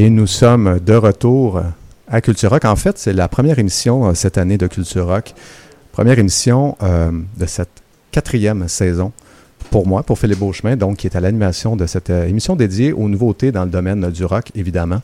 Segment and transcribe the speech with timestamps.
[0.00, 1.60] Et nous sommes de retour
[2.08, 2.64] à Culture Rock.
[2.64, 5.34] En fait, c'est la première émission euh, cette année de Culture Rock.
[5.92, 9.12] Première émission euh, de cette quatrième saison
[9.68, 12.94] pour moi, pour Philippe Beauchemin, donc qui est à l'animation de cette euh, émission dédiée
[12.94, 15.02] aux nouveautés dans le domaine du rock, évidemment.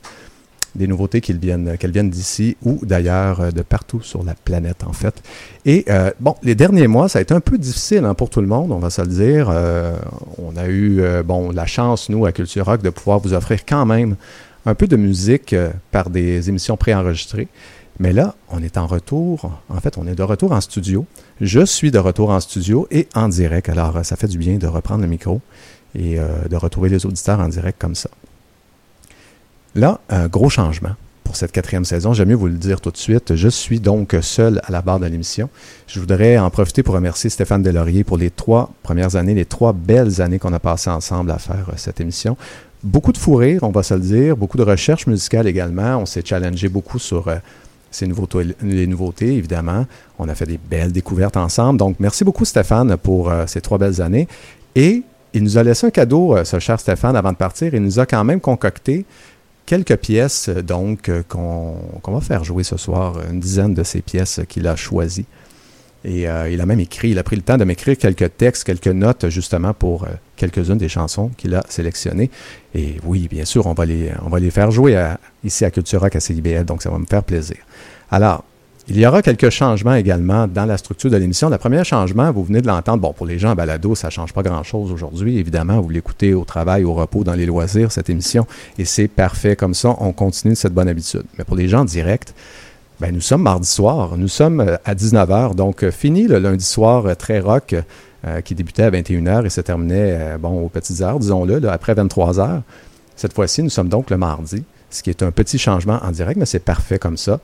[0.75, 5.23] des nouveautés qu'elles viennent, d'ici ou d'ailleurs de partout sur la planète, en fait.
[5.67, 5.85] Et
[6.21, 8.73] bon, les derniers mois, ça a été un peu difficile hein, pour tout le monde,
[8.73, 9.51] on va se le dire.
[10.37, 13.87] On a eu, bon, la chance, nous, à Culture Rock, de pouvoir vous offrir quand
[13.87, 14.17] même
[14.67, 17.49] un peu de musique euh, par des émissions préenregistrées.
[17.99, 19.59] Mais là, on est en retour.
[19.71, 21.07] En fait, on est de retour en studio.
[21.41, 23.71] Je suis de retour en studio et en direct.
[23.71, 25.41] Alors, ça fait du bien de reprendre le micro
[25.95, 28.11] et euh, de retrouver les auditeurs en direct comme ça.
[29.75, 32.13] Là, un gros changement pour cette quatrième saison.
[32.13, 33.35] J'aime mieux vous le dire tout de suite.
[33.35, 35.51] Je suis donc seul à la barre de l'émission.
[35.87, 39.73] Je voudrais en profiter pour remercier Stéphane Delaurier pour les trois premières années, les trois
[39.73, 42.37] belles années qu'on a passées ensemble à faire euh, cette émission.
[42.87, 45.97] Beaucoup de fou on va se le dire, beaucoup de recherche musicale également.
[45.97, 47.35] On s'est challengé beaucoup sur euh,
[47.91, 49.87] ces nouveautés, les nouveautés, évidemment.
[50.21, 51.81] On a fait des belles découvertes ensemble.
[51.81, 54.29] Donc, merci beaucoup, Stéphane, pour euh, ces trois belles années.
[54.77, 55.03] Et
[55.33, 57.75] il nous a laissé un cadeau, euh, ce cher Stéphane, avant de partir.
[57.75, 59.05] Il nous a quand même concocté
[59.67, 61.75] quelques pièces, donc, qu'on
[62.07, 65.27] va faire jouer ce soir, une dizaine de ces pièces qu'il a choisies.
[66.07, 68.63] Et euh, il a même écrit, il a pris le temps de m'écrire quelques textes,
[68.63, 72.31] quelques notes, justement, pour euh, quelques-unes des chansons qu'il a sélectionnées.
[72.77, 74.97] Et oui, bien sûr, on va les, on va les faire jouer
[75.43, 77.57] ici à Culture Rock à CIBL, donc ça va me faire plaisir.
[78.09, 78.45] Alors,
[78.89, 81.51] il y aura quelques changements également dans la structure de l'émission.
[81.51, 84.13] Le premier changement, vous venez de l'entendre, bon, pour les gens à balado, ça ne
[84.13, 85.39] change pas grand-chose aujourd'hui.
[85.39, 88.47] Évidemment, vous l'écoutez au travail, au repos, dans les loisirs, cette émission,
[88.79, 89.97] et c'est parfait comme ça.
[89.99, 91.25] On continue cette bonne habitude.
[91.37, 92.33] Mais pour les gens en direct,
[92.99, 96.65] ben, nous sommes mardi soir, nous sommes euh, à 19h, donc euh, fini le lundi
[96.65, 97.75] soir euh, très rock
[98.45, 102.63] qui débutait à 21h et se terminait bon, aux petites heures, disons-le, après 23h.
[103.15, 106.37] Cette fois-ci, nous sommes donc le mardi, ce qui est un petit changement en direct,
[106.37, 107.39] mais c'est parfait comme ça.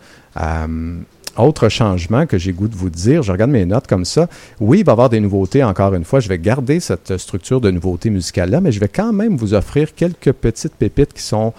[1.37, 4.29] Autre changement que j'ai goût de vous dire, je regarde mes notes comme ça.
[4.59, 6.19] Oui, il va y avoir des nouveautés, encore une fois.
[6.19, 9.95] Je vais garder cette structure de nouveautés musicales-là, mais je vais quand même vous offrir
[9.95, 11.53] quelques petites pépites qui sont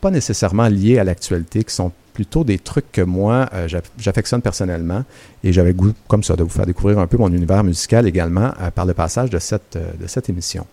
[0.00, 4.40] pas nécessairement liées à l'actualité, qui sont plutôt des trucs que moi, euh, j'aff- j'affectionne
[4.40, 5.04] personnellement.
[5.42, 8.52] Et j'avais goût, comme ça, de vous faire découvrir un peu mon univers musical également
[8.62, 10.64] euh, par le passage de cette, euh, de cette émission.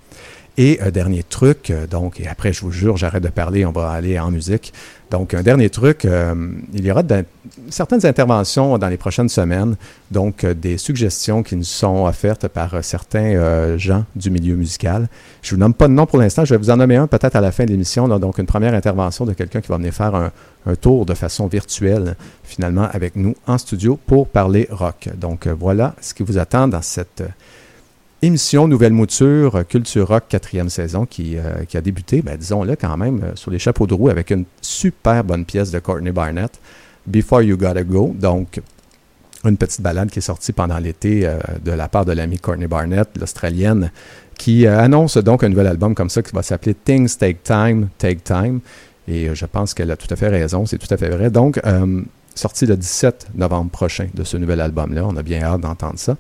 [0.57, 3.71] Et un dernier truc, euh, donc, et après, je vous jure, j'arrête de parler, on
[3.71, 4.73] va aller en musique.
[5.09, 6.35] Donc, un dernier truc, euh,
[6.73, 7.03] il y aura
[7.69, 9.77] certaines interventions dans les prochaines semaines,
[10.11, 15.07] donc euh, des suggestions qui nous sont offertes par certains gens du milieu musical.
[15.41, 17.07] Je ne vous nomme pas de nom pour l'instant, je vais vous en nommer un
[17.07, 19.93] peut-être à la fin de l'émission, donc une première intervention de quelqu'un qui va venir
[19.93, 20.31] faire un,
[20.79, 25.09] tour de façon virtuelle, finalement, avec nous en studio pour parler rock.
[25.15, 27.23] Donc, voilà ce qui vous attend dans cette
[28.21, 32.75] émission Nouvelle Mouture euh, Culture Rock quatrième saison qui, euh, qui a débuté, ben, disons-le
[32.75, 36.11] quand même, euh, sur les chapeaux de roue avec une super bonne pièce de Courtney
[36.11, 36.59] Barnett,
[37.07, 38.15] Before You Gotta Go.
[38.17, 38.61] Donc,
[39.43, 41.27] une petite balade qui est sortie pendant l'été
[41.63, 43.89] de la part de l'amie Courtney Barnett, l'Australienne,
[44.37, 48.21] qui annonce donc un nouvel album comme ça qui va s'appeler Things Take Time, Take
[48.23, 48.59] Time.
[49.07, 51.31] Et je pense qu'elle a tout à fait raison, c'est tout à fait vrai.
[51.31, 52.01] Donc, euh,
[52.35, 55.05] sorti le 17 novembre prochain de ce nouvel album-là.
[55.05, 56.17] On a bien hâte d'entendre ça.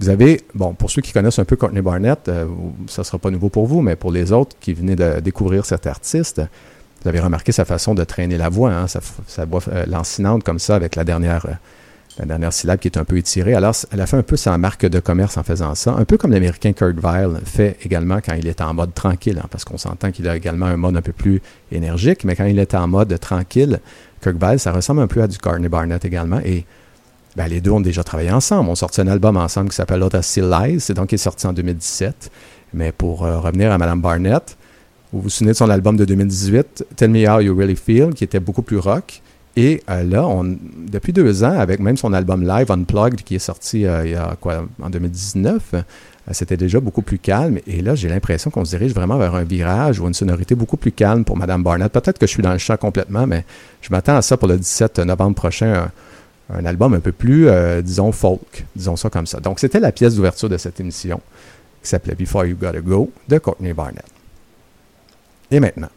[0.00, 2.46] Vous avez, bon, pour ceux qui connaissent un peu Courtney Barnett, euh,
[2.86, 5.64] ça ne sera pas nouveau pour vous, mais pour les autres qui venaient de découvrir
[5.64, 6.40] cet artiste,
[7.02, 10.60] vous avez remarqué sa façon de traîner la voix, hein, sa, voix euh, lancinante comme
[10.60, 11.54] ça, avec la dernière, euh,
[12.18, 13.54] la dernière syllabe qui est un peu étirée.
[13.54, 16.16] Alors, elle a fait un peu sa marque de commerce en faisant ça, un peu
[16.16, 19.78] comme l'américain Kurt Vile fait également quand il est en mode tranquille, hein, parce qu'on
[19.78, 21.42] s'entend qu'il a également un mode un peu plus
[21.72, 23.80] énergique, mais quand il est en mode tranquille,
[24.22, 26.66] Kirk Vile, ça ressemble un peu à du Courtney Barnett également, et
[27.38, 28.68] ben, les deux ont déjà travaillé ensemble.
[28.68, 30.80] On sorti un album ensemble qui s'appelle Lot of Still Lies.
[30.80, 32.30] C'est donc qui est sorti en 2017.
[32.74, 34.56] Mais pour euh, revenir à Madame Barnett,
[35.12, 38.24] vous vous souvenez de son album de 2018, Tell Me How You Really Feel, qui
[38.24, 39.22] était beaucoup plus rock.
[39.56, 40.28] Et euh, là,
[40.88, 44.14] depuis deux ans, avec même son album live Unplugged, qui est sorti euh, il y
[44.14, 45.82] a quoi, en 2019, euh,
[46.30, 47.58] c'était déjà beaucoup plus calme.
[47.66, 50.76] Et là, j'ai l'impression qu'on se dirige vraiment vers un virage ou une sonorité beaucoup
[50.76, 51.90] plus calme pour Madame Barnett.
[51.90, 53.44] Peut-être que je suis dans le champ complètement, mais
[53.80, 55.90] je m'attends à ça pour le 17 novembre prochain.
[56.50, 59.40] Un album un peu plus, euh, disons, folk, disons ça comme ça.
[59.40, 61.20] Donc, c'était la pièce d'ouverture de cette émission
[61.82, 64.04] qui s'appelait Before You Gotta Go de Courtney Barnett.
[65.50, 65.90] Et maintenant,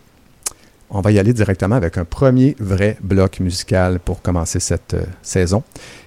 [0.89, 5.03] on va y aller directement avec un premier vrai bloc musical pour commencer cette euh,
[5.22, 5.63] saison.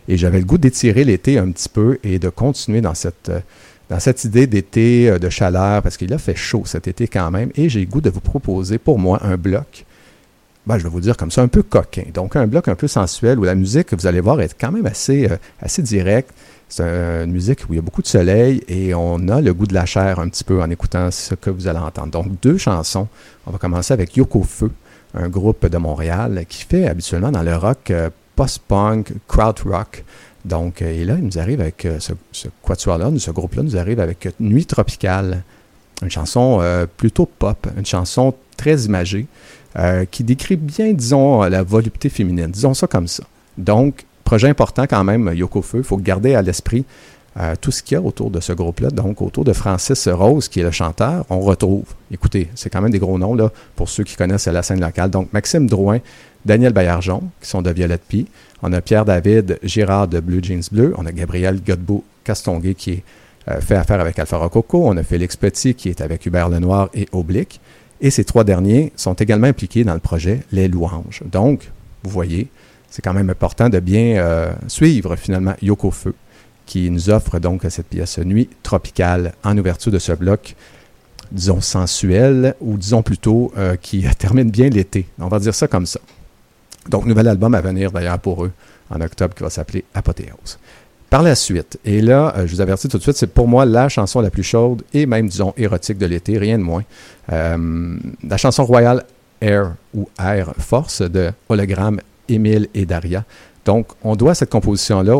[0.09, 3.41] Et j'avais le goût d'étirer l'été un petit peu et de continuer dans cette, euh,
[3.89, 7.51] dans cette idée d'été, de chaleur, parce qu'il a fait chaud cet été quand même.
[7.55, 9.87] Et j'ai le goût de vous proposer pour moi un bloc
[10.67, 12.05] ben, je vais vous dire comme ça, un peu coquin.
[12.15, 14.87] Donc, un bloc un peu sensuel où la musique, vous allez voir, est quand même
[14.87, 16.31] assez, euh, assez directe.
[16.69, 19.53] C'est un- une musique où il y a beaucoup de soleil et on a le
[19.53, 22.09] goût de la chair un petit peu en écoutant ce que vous allez entendre.
[22.11, 23.09] Donc, deux chansons.
[23.47, 24.71] On va commencer avec Yoko Feu,
[25.15, 30.03] un groupe de Montréal qui fait habituellement dans le rock euh, post-punk, krautrock.
[30.47, 34.29] Donc, euh, et là, il nous arrive avec ce, quatuor-là, ce groupe-là nous arrive avec
[34.41, 35.43] Nuit tropicale,
[36.03, 36.61] une chanson
[36.97, 39.27] plutôt pop, une chanson très imagée.
[39.77, 42.51] Euh, qui décrit bien, disons, la volupté féminine.
[42.51, 43.25] Disons ça comme ça.
[43.59, 45.79] Donc, projet important quand même, Yoko Feu.
[45.79, 46.85] Il faut garder à l'esprit
[47.37, 48.91] euh, tout ce qu'il y a autour de ce groupe-là.
[48.91, 52.93] Donc, autour de Francis Rose, qui est le chanteur, on retrouve, écoutez, c'est quand même
[52.93, 55.11] des gros noms là, pour ceux qui connaissent la scène locale.
[55.11, 55.99] Donc, Maxime Drouin,
[56.45, 58.27] Daniel Baillargeon, qui sont de Violette Pie.
[58.63, 60.95] On a Pierre-David Girard de Blue Jeans Bleu.
[60.97, 63.03] On a Gabriel Godbout-Castonguay, qui est,
[63.49, 64.87] euh, fait affaire avec Alpha Rococo.
[64.87, 67.61] On a Félix Petit, qui est avec Hubert Lenoir et Oblique.
[68.01, 71.23] Et ces trois derniers sont également impliqués dans le projet Les Louanges.
[71.25, 71.71] Donc,
[72.03, 72.49] vous voyez,
[72.91, 76.15] c'est quand même important de bien euh, suivre finalement Yoko Feu
[76.67, 80.55] qui nous offre donc cette pièce Nuit tropicale en ouverture de ce bloc,
[81.31, 85.07] disons sensuel, ou disons plutôt euh, qui termine bien l'été.
[85.19, 86.01] On va dire ça comme ça.
[86.89, 88.53] Donc, nouvel album à venir d'ailleurs pour eux
[88.91, 90.59] en octobre qui va s'appeler Apothéose.
[91.15, 93.65] Par la suite, et là, euh, je vous avertis tout de suite, c'est pour moi
[93.65, 96.83] la chanson la plus chaude et même, disons, érotique de l'été, rien de moins.
[97.33, 97.97] Euh,
[98.29, 99.05] la chanson Royal
[99.41, 103.25] Air ou Air Force de Hologramme, Émile et Daria.
[103.65, 105.17] Donc, on doit cette composition-là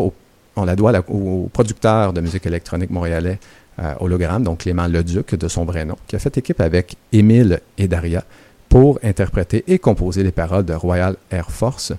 [0.57, 3.39] on la doit au producteur de musique électronique montréalais
[3.79, 7.61] euh, Hologramme, donc Clément Leduc de son vrai nom, qui a fait équipe avec Émile
[7.77, 8.25] et Daria
[8.67, 11.93] pour interpréter et composer les paroles de Royal Air Force,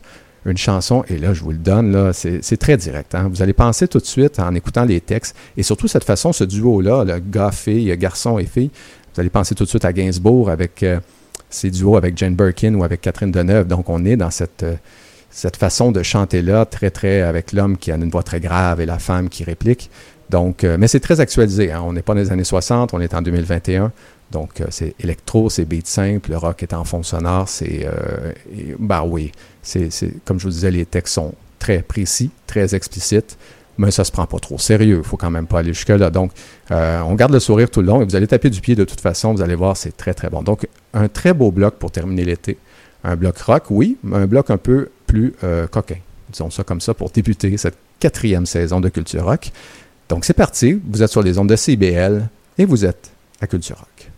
[0.46, 3.14] une chanson, et là je vous le donne, c'est très direct.
[3.14, 3.28] Hein.
[3.30, 6.44] Vous allez penser tout de suite en écoutant les textes, et surtout cette façon, ce
[6.44, 8.70] duo-là, le gars-fille, garçon et fille,
[9.14, 11.00] vous allez penser tout de suite à Gainsbourg avec euh,
[11.48, 13.66] ses duos avec Jane Birkin ou avec Catherine Deneuve.
[13.66, 14.62] Donc on est dans cette...
[14.62, 14.74] Euh,
[15.28, 18.86] cette façon de chanter-là, très, très avec l'homme qui a une voix très grave et
[18.86, 19.90] la femme qui réplique.
[20.30, 21.72] Donc, euh, mais c'est très actualisé.
[21.72, 21.82] Hein.
[21.84, 23.92] On n'est pas dans les années 60, on est en 2021.
[24.30, 27.48] Donc, euh, c'est électro, c'est beat simple, le rock est en fond sonore.
[27.48, 27.86] C'est.
[27.86, 28.32] Euh,
[28.78, 29.30] bah oui,
[30.24, 33.36] comme je vous disais, les textes sont très précis, très explicites,
[33.78, 34.98] mais ça se prend pas trop sérieux.
[34.98, 36.10] Il faut quand même pas aller jusque-là.
[36.10, 36.32] Donc,
[36.70, 39.00] on garde le sourire tout le long et vous allez taper du pied de toute
[39.00, 39.34] façon.
[39.34, 40.42] Vous allez voir, c'est très, très bon.
[40.42, 42.58] Donc, un très beau bloc pour terminer l'été.
[43.04, 45.98] Un bloc rock, oui, mais un bloc un peu plus euh, coquin.
[46.30, 49.52] Disons ça comme ça pour débuter cette quatrième saison de Culture Rock.
[50.08, 53.76] Donc c'est parti, vous êtes sur les ondes de CBL et vous êtes à Culture
[53.78, 54.10] Rock.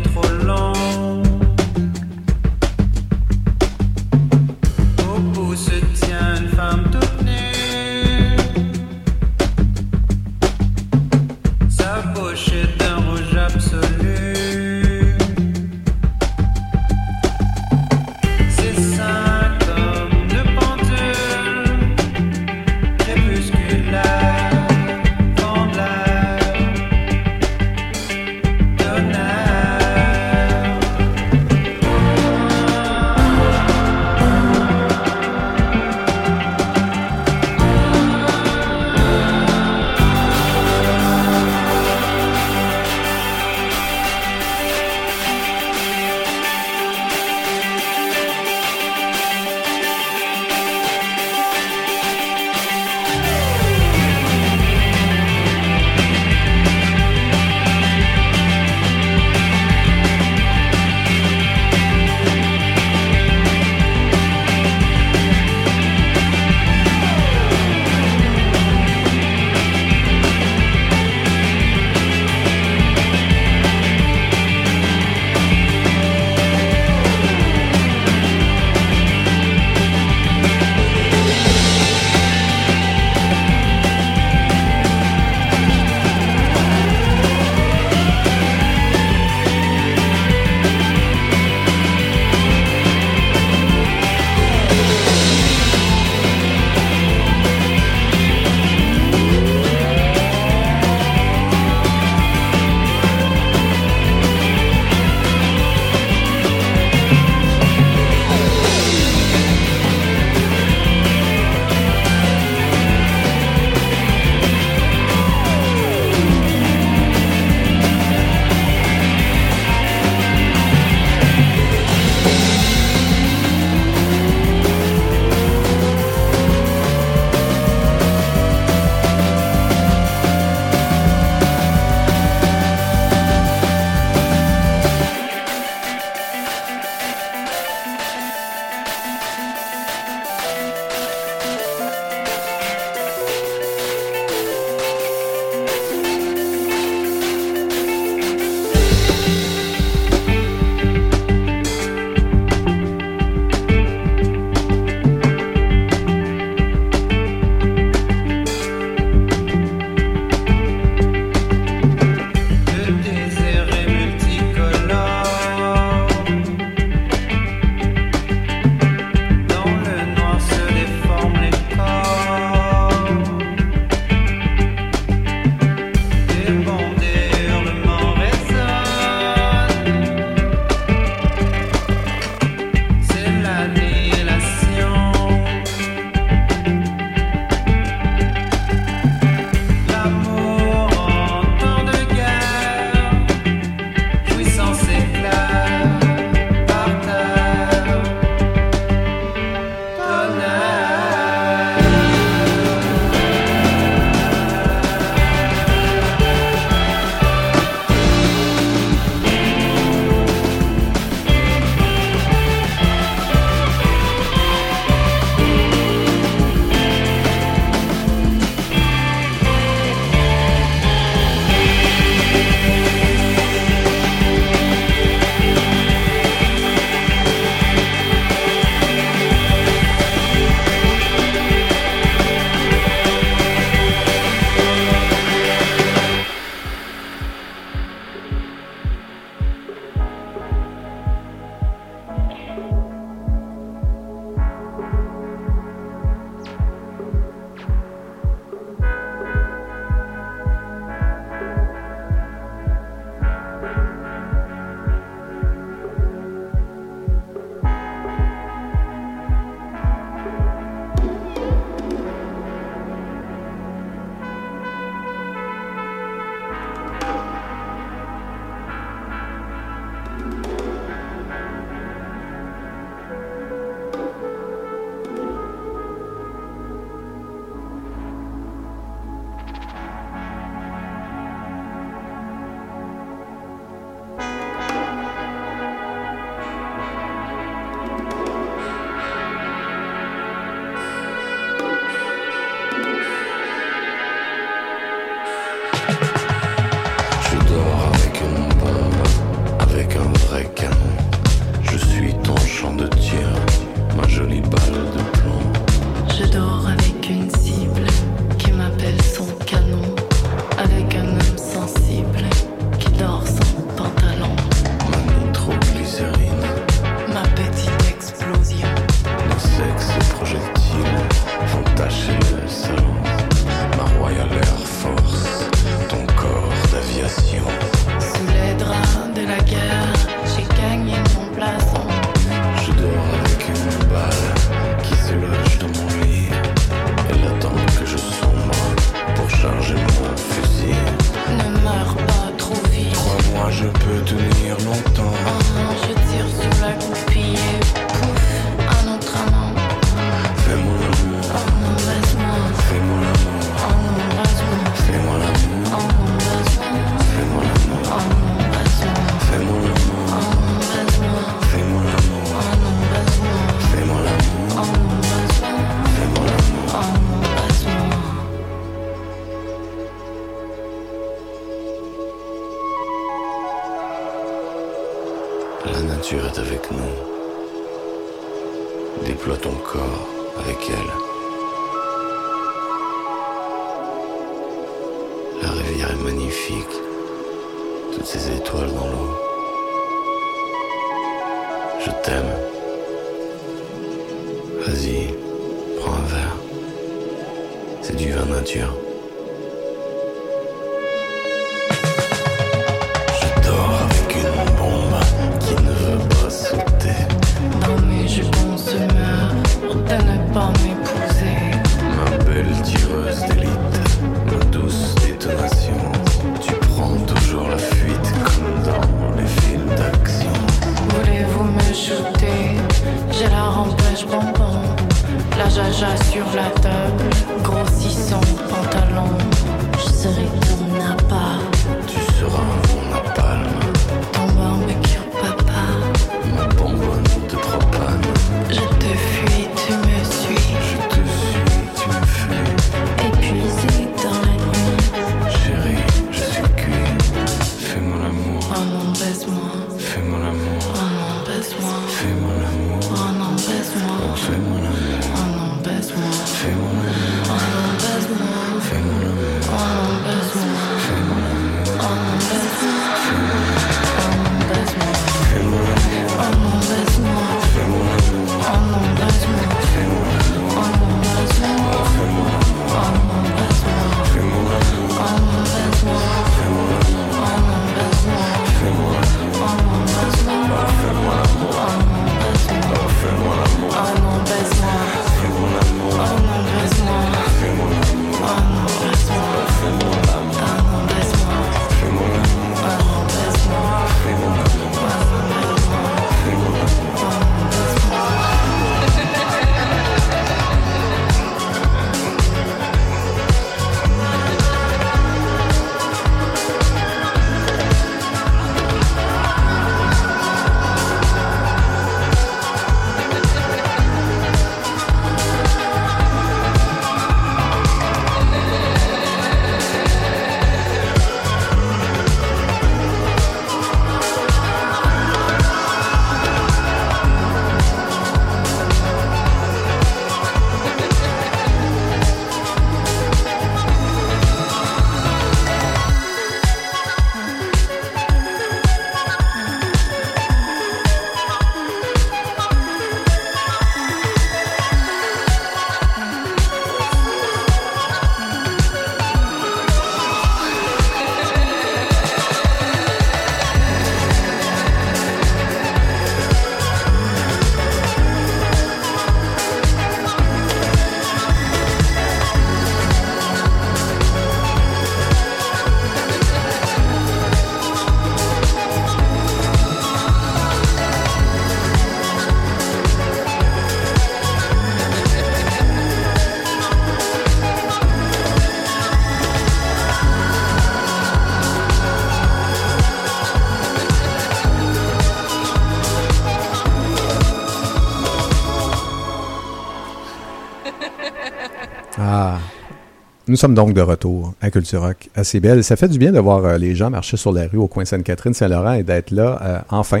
[593.26, 595.64] Nous sommes donc de retour à Culture Rock à Cébelle.
[595.64, 597.86] Ça fait du bien de voir euh, les gens marcher sur la rue au coin
[597.86, 600.00] Sainte-Catherine-Saint-Laurent et d'être là euh, enfin.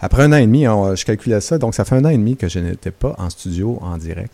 [0.00, 2.16] Après un an et demi, on- je calculais ça, donc ça fait un an et
[2.16, 4.32] demi que je n'étais pas en studio en direct.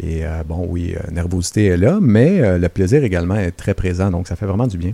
[0.00, 3.74] Et euh, bon, oui, euh, nervosité est là, mais euh, le plaisir également est très
[3.74, 4.92] présent, donc ça fait vraiment du bien.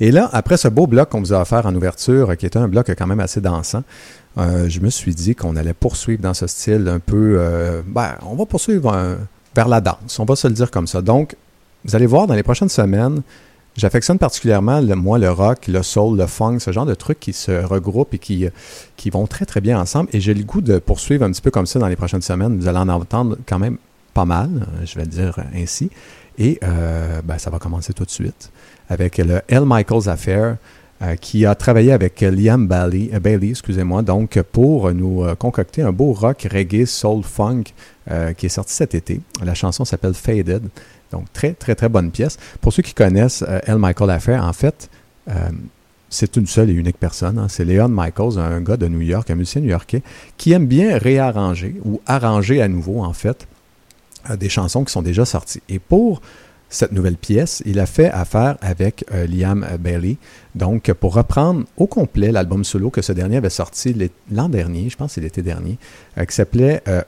[0.00, 2.58] Et là, après ce beau bloc qu'on vous a offert en ouverture, euh, qui était
[2.58, 3.84] un bloc quand même assez dansant,
[4.36, 7.36] euh, je me suis dit qu'on allait poursuivre dans ce style un peu...
[7.38, 9.16] euh, ben, on va poursuivre
[9.56, 11.00] vers la danse, on va se le dire comme ça.
[11.00, 11.36] Donc,
[11.84, 13.22] vous allez voir dans les prochaines semaines,
[13.76, 17.32] j'affectionne particulièrement, le- moi, le rock, le soul, le funk, ce genre de trucs qui
[17.32, 18.48] se regroupent et qui,
[19.10, 20.08] vont très, très bien ensemble.
[20.12, 22.56] Et j'ai le goût de poursuivre un petit peu comme ça dans les prochaines semaines.
[22.58, 23.78] Vous allez en entendre quand même
[24.14, 24.48] pas mal,
[24.80, 25.90] euh, je vais dire ainsi.
[26.38, 28.50] Et euh, ben, ça va commencer tout de suite
[28.88, 29.62] avec le L.
[29.66, 30.56] Michaels Affair,
[31.20, 35.82] qui a travaillé avec euh, Liam Bailey, euh, Bailey excusez-moi, donc pour nous euh, concocter
[35.82, 37.64] un beau rock, reggae, soul, funk
[38.10, 39.20] euh, qui est sorti cet été.
[39.42, 40.62] La chanson s'appelle Faded.
[41.12, 42.38] Donc, très, très, très bonne pièce.
[42.60, 43.78] Pour ceux qui connaissent euh, L.
[43.78, 44.90] Michael Affair, en fait,
[45.28, 45.32] euh,
[46.10, 47.38] c'est une seule et unique personne.
[47.38, 47.46] hein.
[47.48, 50.02] C'est Leon Michaels, un gars de New York, un musicien new-yorkais,
[50.36, 53.46] qui aime bien réarranger ou arranger à nouveau, en fait,
[54.28, 55.62] euh, des chansons qui sont déjà sorties.
[55.68, 56.20] Et pour
[56.74, 60.16] cette nouvelle pièce, il a fait affaire avec euh, Liam Bailey.
[60.54, 63.96] Donc, pour reprendre au complet l'album solo que ce dernier avait sorti
[64.30, 65.78] l'an dernier, je pense que l'été dernier,
[66.18, 67.02] euh, qui s'appelait euh.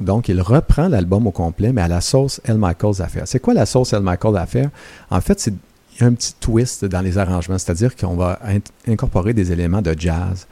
[0.00, 3.22] Donc, il reprend l'album au complet, mais à la sauce El Michaels Affair.
[3.26, 4.70] C'est quoi la sauce El Michaels Affair?
[5.10, 5.54] En fait, c'est
[6.00, 8.38] un petit twist dans les arrangements, c'est-à-dire qu'on va
[8.86, 10.46] incorporer des éléments de jazz.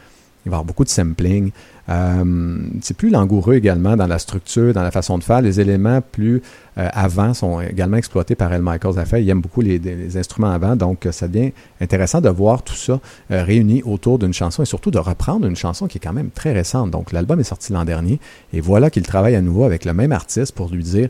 [0.46, 1.50] Il va y avoir beaucoup de sampling.
[1.88, 5.40] Euh, c'est plus langoureux également dans la structure, dans la façon de faire.
[5.40, 6.40] Les éléments plus
[6.78, 9.18] euh, avant sont également exploités par El Michaels Affair.
[9.18, 13.00] Il aime beaucoup les, instruments avant, donc euh, ça devient intéressant de voir tout ça
[13.28, 16.52] réuni autour d'une chanson et surtout de reprendre une chanson qui est quand même très
[16.52, 16.92] récente.
[16.92, 18.20] Donc l'album est sorti l'an dernier
[18.52, 21.09] et voilà qu'il travaille à nouveau avec le même artiste pour lui dire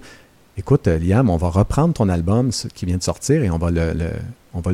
[0.59, 3.93] Écoute, Liam, on va reprendre ton album qui vient de sortir et on va le,
[3.93, 4.13] le-
[4.55, 4.71] on va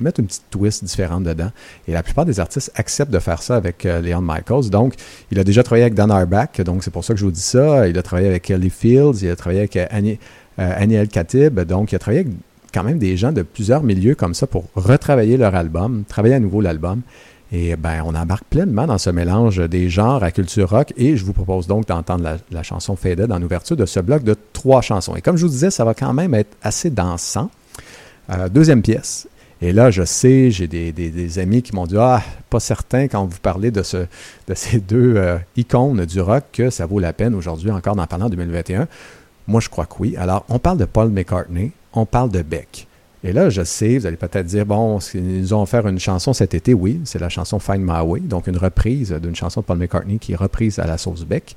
[0.00, 1.50] mettre une petite twist différente dedans.
[1.86, 4.70] Et la plupart des artistes acceptent de faire ça avec euh, Leon Michaels.
[4.70, 4.94] Donc,
[5.30, 7.40] il a déjà travaillé avec Dan Arbach, donc c'est pour ça que je vous dis
[7.40, 7.88] ça.
[7.88, 10.18] Il a travaillé avec Kelly Fields, il a travaillé avec euh, Annie,
[10.58, 11.64] euh.
[11.64, 12.32] Donc, il a travaillé avec
[12.72, 16.40] quand même des gens de plusieurs milieux comme ça pour retravailler leur album, travailler à
[16.40, 17.02] nouveau l'album.
[17.50, 20.92] Et ben, on embarque pleinement dans ce mélange des genres à culture rock.
[20.98, 24.22] Et je vous propose donc d'entendre la, la chanson Faded en ouverture de ce bloc
[24.22, 25.16] de trois chansons.
[25.16, 27.50] Et comme je vous disais, ça va quand même être assez dansant.
[28.30, 29.26] Euh, deuxième pièce.
[29.60, 33.38] Et là, je sais, j'ai des, amis qui m'ont dit Ah, pas certain quand vous
[33.42, 37.34] parlez de, ce, de ces deux euh, icônes du rock que ça vaut la peine
[37.34, 38.86] aujourd'hui encore d'en parler en 2021.
[39.48, 40.16] Moi, je crois que oui.
[40.16, 42.86] Alors, on parle de Paul McCartney, on parle de Beck.
[43.24, 46.54] Et là, je sais, vous allez peut-être dire, bon, ils ont offert une chanson cet
[46.54, 49.78] été, oui, c'est la chanson Find My Way, donc une reprise d'une chanson de Paul
[49.78, 51.56] McCartney qui est reprise à la sauce Beck.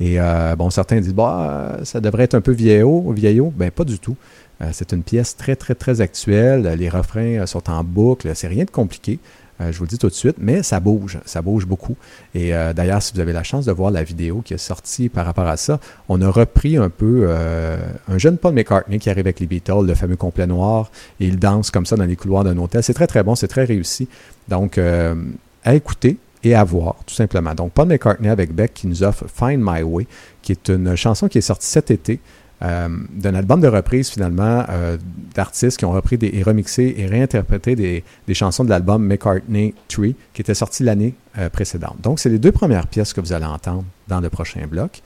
[0.00, 3.52] Et euh, bon, certains disent, bah, ça devrait être un peu vieillot, vieillot.
[3.56, 4.16] Ben, pas du tout.
[4.60, 6.74] Euh, c'est une pièce très, très, très actuelle.
[6.78, 8.30] Les refrains euh, sont en boucle.
[8.34, 9.18] C'est rien de compliqué.
[9.60, 11.96] Euh, je vous le dis tout de suite, mais ça bouge, ça bouge beaucoup.
[12.32, 15.26] Et d'ailleurs, si vous avez la chance de voir la vidéo qui est sortie par
[15.26, 19.40] rapport à ça, on a repris un peu un jeune Paul McCartney qui arrive avec
[19.40, 22.56] les Beatles, le fameux complet noir, et il danse comme ça dans les couloirs d'un
[22.56, 22.84] hôtel.
[22.84, 24.06] C'est très très bon, c'est très réussi.
[24.46, 27.52] Donc, à écouter et à voir, tout simplement.
[27.56, 30.06] Donc, Paul McCartney avec Beck qui nous offre Find My Way,
[30.40, 32.20] qui est une chanson qui est sortie cet été.
[32.60, 34.98] Euh, d'un album de reprise finalement euh,
[35.32, 40.06] d'artistes qui ont repris des, et remixé et réinterprété des, chansons de l'album McCartney 3
[40.34, 42.00] qui était sorti l'année euh, précédente.
[42.02, 45.02] Donc c'est les deux premières pièces que vous allez entendre dans le prochain bloc.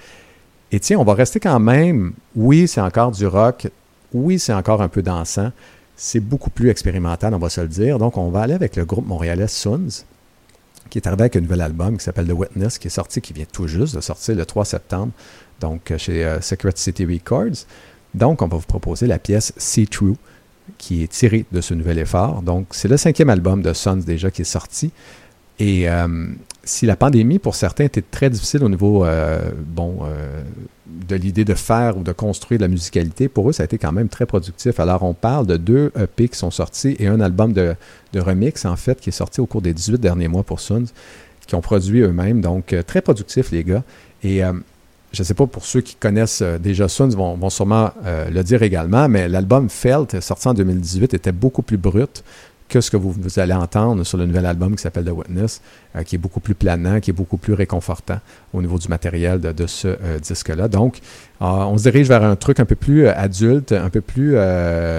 [0.71, 3.69] Et tiens, on va rester quand même, oui c'est encore du rock,
[4.15, 5.53] oui c'est encore un peu dansant,
[5.95, 7.99] c'est beaucoup plus expérimental on va se le dire.
[7.99, 10.05] Donc on va aller avec le groupe montréalais Suns
[10.93, 13.33] qui est arrivé avec un nouvel album qui s'appelle The Witness, qui est sorti, qui
[13.33, 15.13] vient tout juste de sortir le 3 septembre,
[15.63, 17.67] donc euh, chez euh, Secret City Records.
[18.15, 20.17] Donc, on va vous proposer la pièce See True,
[20.77, 22.43] qui est tirée de ce nouvel effort.
[22.43, 24.91] Donc, c'est le cinquième album de Sons déjà qui est sorti.
[25.59, 26.27] Et euh,
[26.65, 29.07] si la pandémie, pour certains, était très difficile au niveau
[29.67, 30.01] bon,
[30.87, 33.79] de l'idée de faire ou de construire de la musicalité, pour eux, ça a été
[33.79, 34.79] quand même très productif.
[34.79, 37.75] Alors, on parle de deux EP qui sont sortis et un album de,
[38.15, 40.87] remix, en fait, qui est sorti au cours des 18 derniers mois pour Suns,
[41.47, 42.41] qui ont produit eux-mêmes.
[42.41, 43.85] Donc, très productif, les gars.
[44.23, 44.43] Et
[45.13, 48.31] je ne sais pas, pour ceux qui connaissent euh, déjà Suns, vont, vont sûrement euh,
[48.31, 52.25] le dire également, mais l'album Felt, sorti en 2018, était beaucoup plus brut
[52.69, 55.61] que ce que vous, allez entendre sur le nouvel album qui s'appelle The Witness,
[55.95, 58.19] euh, qui est beaucoup plus planant, qui est beaucoup plus réconfortant
[58.55, 60.69] au niveau du matériel de, ce disque-là.
[60.69, 61.01] Donc,
[61.41, 64.37] on se dirige vers un truc un peu plus adulte, un peu plus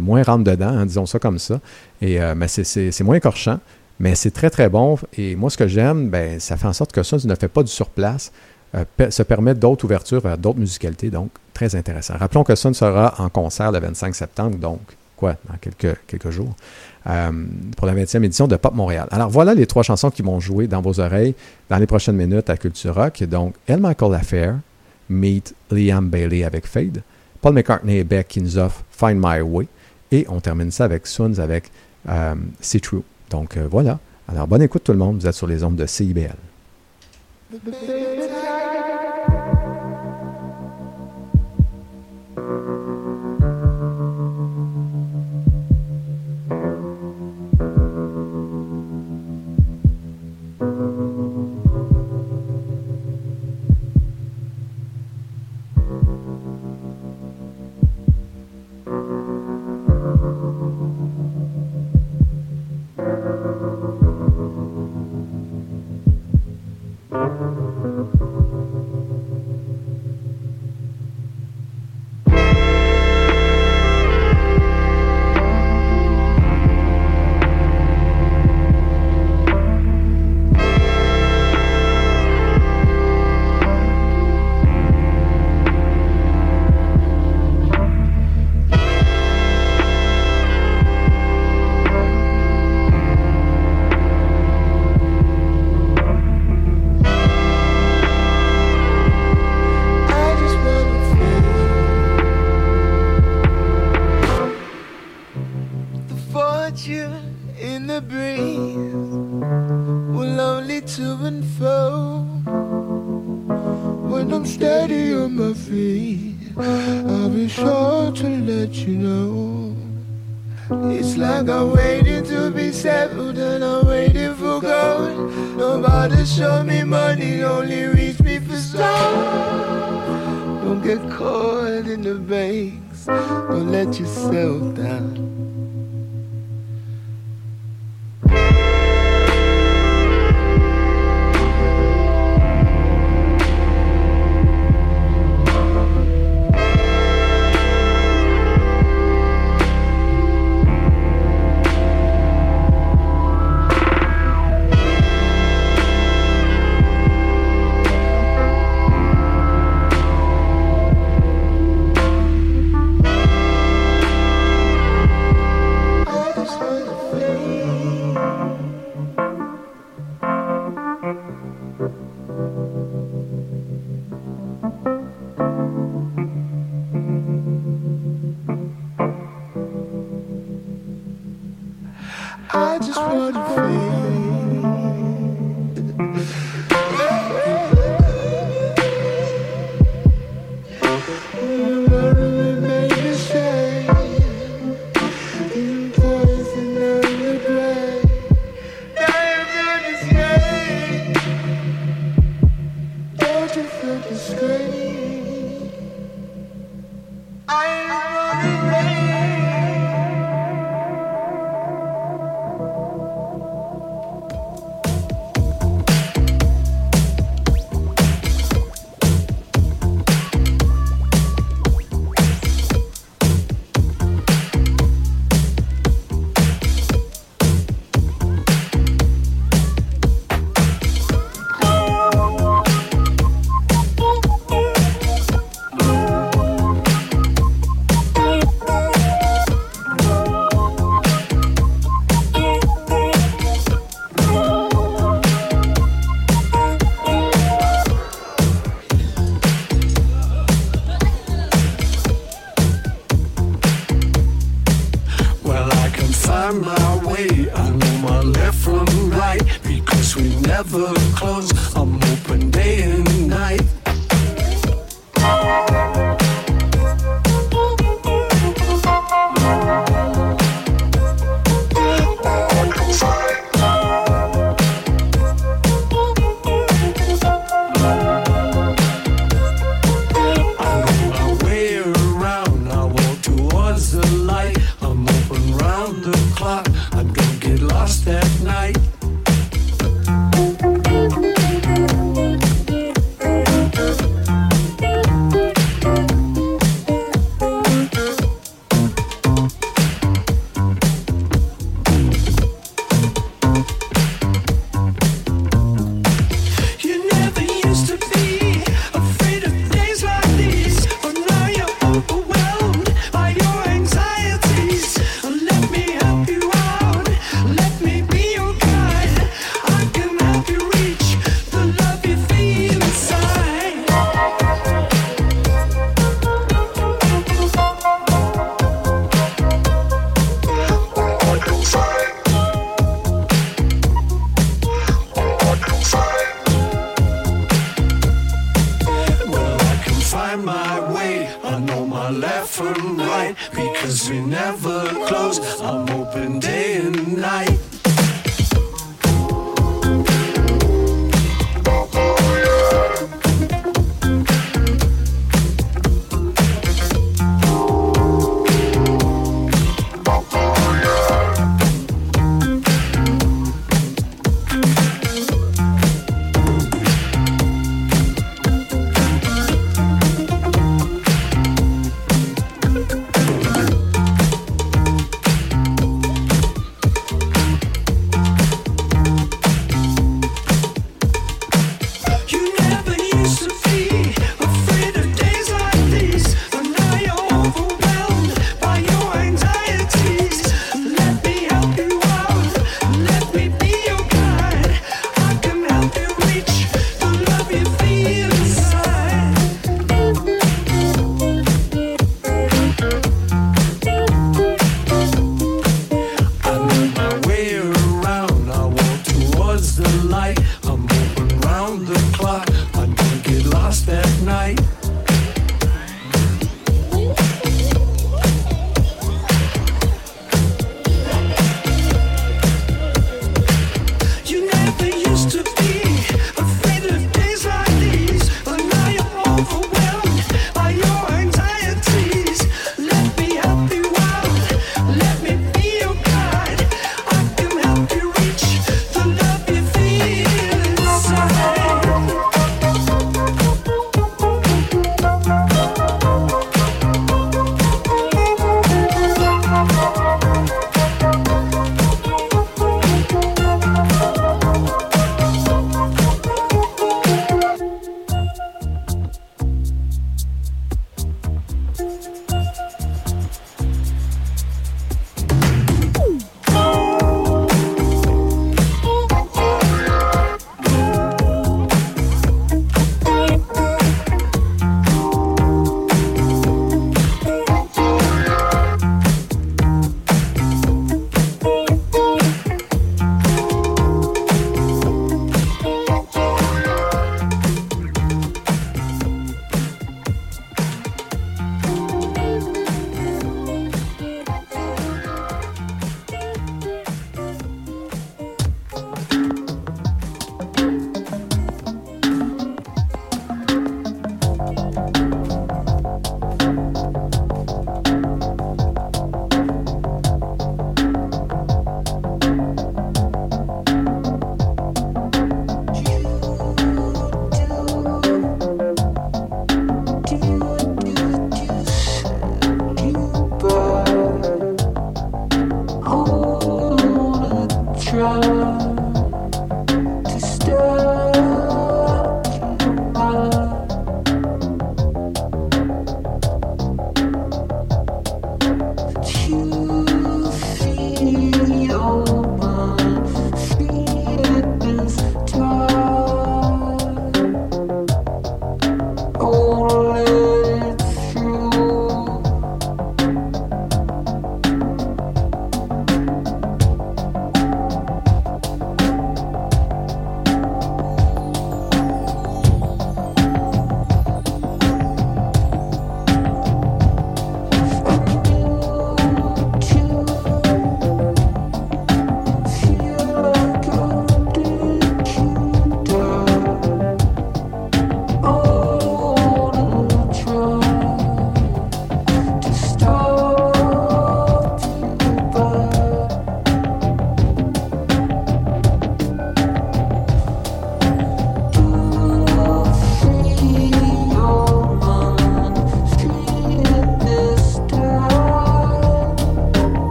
[0.00, 1.60] moins rentre-dedans, hein, disons ça comme ça.
[2.00, 3.58] Et mais c'est- moins écorchant,
[3.98, 4.96] mais c'est très très bon.
[5.18, 7.64] Et moi, ce que j'aime, ben, ça fait en sorte que ça ne fait pas
[7.64, 8.30] du surplace,
[9.10, 12.14] se permet d'autres ouvertures vers d'autres musicalités, donc très intéressant.
[12.18, 14.80] Rappelons que Sun sera en concert le 25 septembre, donc
[15.16, 16.54] quoi, dans quelques, jours,
[17.06, 17.32] euh,
[17.76, 19.08] pour la 20e édition de Pop Montréal.
[19.10, 21.34] Alors voilà les trois chansons qui vont jouer dans vos oreilles
[21.70, 23.22] dans les prochaines minutes à Culture Rock.
[23.24, 24.56] Donc, El Michael Affair,
[25.08, 27.02] Meet Liam Bailey avec Fade,
[27.40, 28.58] Paul McCartney et Beck qui nous
[28.90, 29.66] Find My Way,
[30.12, 31.70] et on termine ça avec Suns avec
[32.08, 33.02] euh, See True.
[33.30, 33.98] Donc euh, voilà.
[34.28, 36.36] Alors bonne écoute tout le monde, vous êtes sur les ondes de CIBL.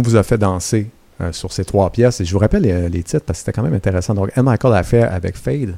[0.00, 0.90] Vous a fait danser
[1.20, 2.20] euh, sur ces trois pièces.
[2.20, 4.14] Et je vous rappelle les, les titres parce que c'était quand même intéressant.
[4.14, 5.76] Donc, Ed Michael Affair avec Fade,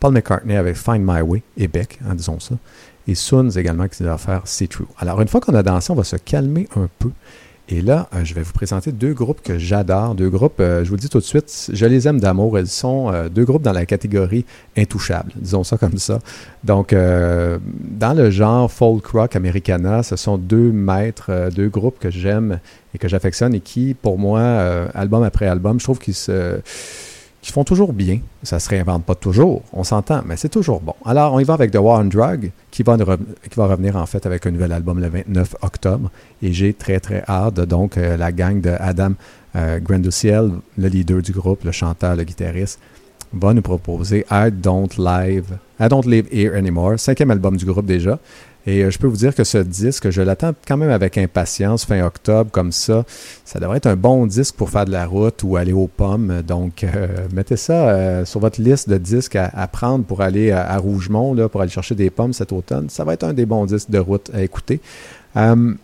[0.00, 2.54] Paul McCartney avec Find My Way et Beck, hein, disons ça.
[3.06, 4.86] Et Soons également qui va faire See True.
[4.98, 7.10] Alors, une fois qu'on a dansé, on va se calmer un peu.
[7.70, 10.14] Et là, euh, je vais vous présenter deux groupes que j'adore.
[10.14, 12.58] Deux groupes, euh, je vous le dis tout de suite, je les aime d'amour.
[12.58, 14.44] Ils sont euh, deux groupes dans la catégorie
[14.76, 16.18] intouchable, disons ça comme ça.
[16.62, 22.58] Donc, dans le genre folk rock americana, ce sont deux maîtres, deux groupes que j'aime
[22.94, 24.40] et que j'affectionne et qui, pour moi,
[24.94, 26.60] album après album, je trouve qu'ils se
[27.44, 28.20] qui font toujours bien.
[28.42, 30.94] Ça se réinvente pas toujours, on s'entend, mais c'est toujours bon.
[31.04, 34.06] Alors, on y va avec The War on Drug, qui va, qui va revenir en
[34.06, 36.10] fait avec un nouvel album le 29 octobre.
[36.40, 37.60] Et j'ai très très hâte.
[37.60, 39.12] Donc, euh, la gang de Adam
[39.56, 42.80] euh, Granduciel, le leader du groupe, le chanteur, le guitariste,
[43.34, 47.84] va nous proposer I Don't Live, I Don't Live Here Anymore, cinquième album du groupe
[47.84, 48.18] déjà.
[48.66, 51.84] Et euh, je peux vous dire que ce disque, je l'attends quand même avec impatience,
[51.84, 53.04] fin octobre, comme ça.
[53.44, 56.42] Ça devrait être un bon disque pour faire de la route ou aller aux pommes.
[56.42, 60.50] Donc, euh, mettez ça euh, sur votre liste de disques à, à prendre pour aller
[60.50, 62.88] à, à Rougemont, là, pour aller chercher des pommes cet automne.
[62.88, 64.80] Ça va être un des bons disques de route à écouter.
[65.36, 65.74] Euh,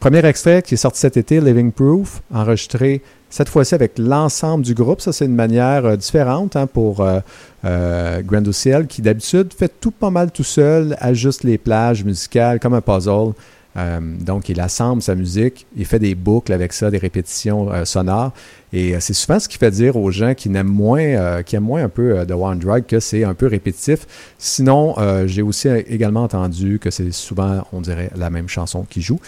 [0.00, 3.02] premier extrait qui est sorti cet été, Living Proof, enregistré
[3.34, 5.00] cette fois-ci avec l'ensemble du groupe.
[5.00, 7.18] Ça, c'est une manière euh, différente hein, pour euh,
[7.64, 8.44] euh, Grand
[8.86, 13.32] qui d'habitude fait tout pas mal tout seul, ajuste les plages musicales comme un puzzle.
[13.76, 18.30] Euh, donc, il assemble sa musique, il fait des boucles avec ça, des répétitions sonores.
[18.72, 21.82] Et c'est souvent ce qui fait dire aux gens qui n'aiment moins, qui aiment moins
[21.82, 24.06] un peu The One Drug que c'est un peu répétitif.
[24.38, 24.94] Sinon,
[25.26, 29.18] j'ai aussi également entendu que c'est souvent, on dirait, la même chanson qui joue.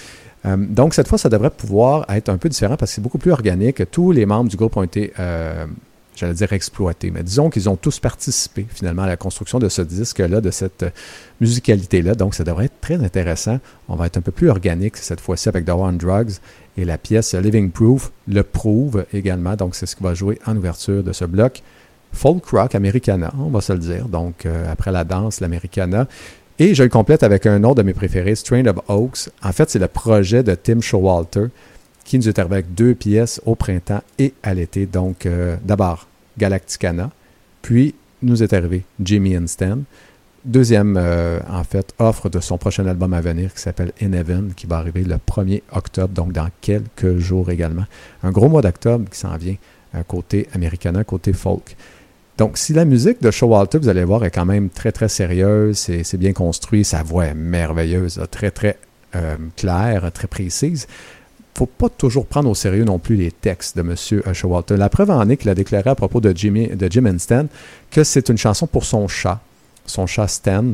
[0.47, 3.19] Euh, donc, cette fois, ça devrait pouvoir être un peu différent parce que c'est beaucoup
[3.19, 3.91] plus organique.
[3.91, 5.67] Tous les membres du groupe ont été, euh,
[6.15, 7.11] j'allais dire, exploités.
[7.11, 10.85] Mais disons qu'ils ont tous participé finalement à la construction de ce disque-là, de cette
[11.41, 12.15] musicalité-là.
[12.15, 13.59] Donc, ça devrait être très intéressant.
[13.89, 16.35] On va être un peu plus organique cette fois-ci avec The on Drugs.
[16.77, 19.57] Et la pièce Living Proof le prouve également.
[19.57, 21.63] Donc, c'est ce qui va jouer en ouverture de ce bloc.
[22.13, 24.09] Folk rock americana, on va se le dire.
[24.09, 26.07] Donc, euh, après la danse, l'americana.
[26.59, 29.29] Et je le complète avec un autre de mes préférés, Strain of Oaks.
[29.43, 31.49] En fait, c'est le projet de Tim Showalter
[32.05, 34.87] qui nous est arrivé avec deux pièces au printemps et à l'été.
[34.87, 36.07] Donc, euh, d'abord
[36.39, 37.11] Galacticana,
[37.61, 39.81] puis nous est arrivé Jimmy and Stan.
[40.47, 44.55] Deuxième, euh, en fait, offre de son prochain album à venir qui s'appelle In Heaven,
[44.55, 47.85] qui va arriver le 1er octobre, donc dans quelques jours également.
[48.23, 49.57] Un gros mois d'octobre qui s'en vient,
[49.95, 51.77] euh, côté américana, côté folk.
[52.39, 55.79] Donc, si la musique de Showalter, vous allez voir, est quand même très, très sérieuse,
[55.79, 58.79] c'est bien construit, sa voix est merveilleuse, très, très
[59.15, 60.87] euh, claire, très précise,
[61.57, 64.35] faut pas toujours prendre au sérieux non plus les textes de M.
[64.35, 64.77] Showalter.
[64.77, 67.47] La preuve en est qu'il a déclaré à propos de, Jimmy, de Jim and Stan
[67.91, 69.41] que c'est une chanson pour son chat,
[69.87, 70.65] son chat Stan,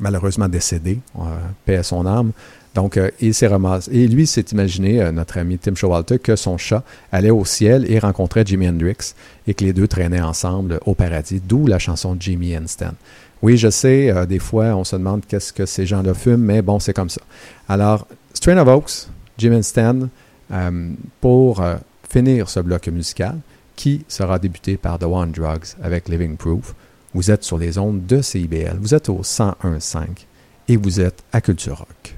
[0.00, 1.20] malheureusement décédé, euh,
[1.64, 2.32] paix à son âme.
[2.74, 3.90] Donc, euh, il s'est ramassé.
[3.92, 7.90] Et lui s'est imaginé, euh, notre ami Tim Showalter, que son chat allait au ciel
[7.90, 9.14] et rencontrait Jimi Hendrix
[9.46, 12.66] et que les deux traînaient ensemble au paradis, d'où la chanson Jimmy and.
[13.42, 16.62] Oui, je sais, euh, des fois, on se demande qu'est-ce que ces gens-là fument, mais
[16.62, 17.22] bon, c'est comme ça.
[17.68, 19.08] Alors, Strain of Oaks,
[19.38, 20.08] Jim and Stan,
[21.20, 21.62] pour
[22.08, 23.38] finir ce bloc musical,
[23.76, 26.74] qui sera débuté par The One Drugs avec Living Proof.
[27.14, 30.26] Vous êtes sur les ondes de CIBL, vous êtes au 101.5
[30.68, 32.17] et vous êtes à Culture Rock.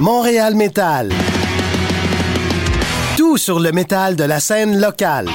[0.00, 1.10] Montréal Métal.
[3.16, 5.28] Tout sur le métal de la scène locale.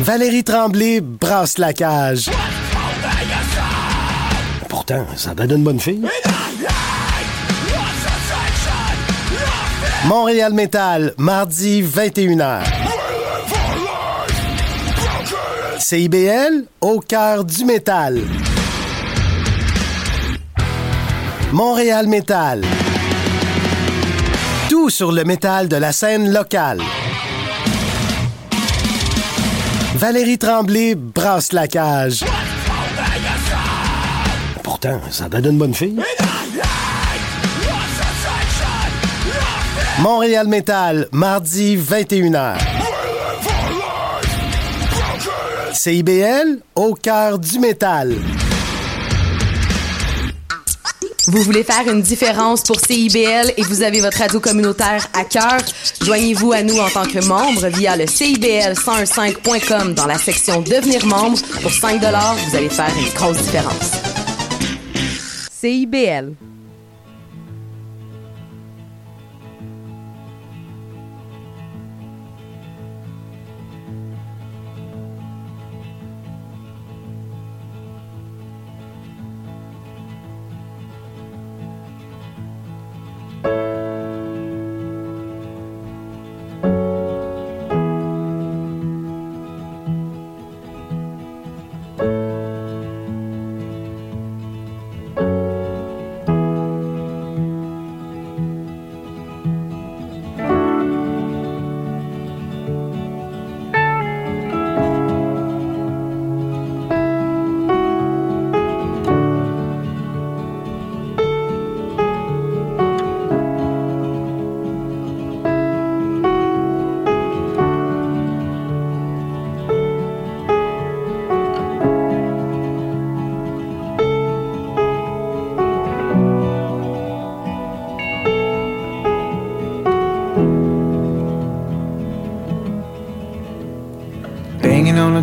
[0.00, 2.30] Valérie Tremblay brasse la cage.
[4.68, 6.02] Pourtant, ça donne une bonne fille.
[10.06, 12.62] Montréal Métal, mardi 21h.
[15.78, 18.20] CIBL, au cœur du métal.
[21.52, 22.62] Montréal Métal.
[24.70, 26.80] Tout sur le métal de la scène locale.
[29.96, 32.24] Valérie Tremblay brasse la cage.
[34.62, 36.00] Pourtant, ça donne une bonne fille.
[39.98, 42.56] Montréal Métal, mardi 21h.
[45.74, 48.14] CIBL, au cœur du métal.
[51.28, 55.58] Vous voulez faire une différence pour CIBL et vous avez votre radio communautaire à cœur?
[56.00, 61.38] Joignez-vous à nous en tant que membre via le CIBL1015.com dans la section Devenir membre.
[61.62, 63.92] Pour 5 vous allez faire une grosse différence.
[65.60, 66.34] CIBL.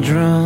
[0.01, 0.38] drunk.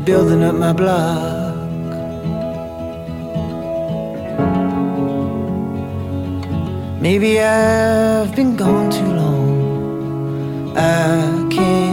[0.00, 1.54] They're building up my block.
[7.00, 10.76] Maybe I've been gone too long.
[10.76, 11.89] I can't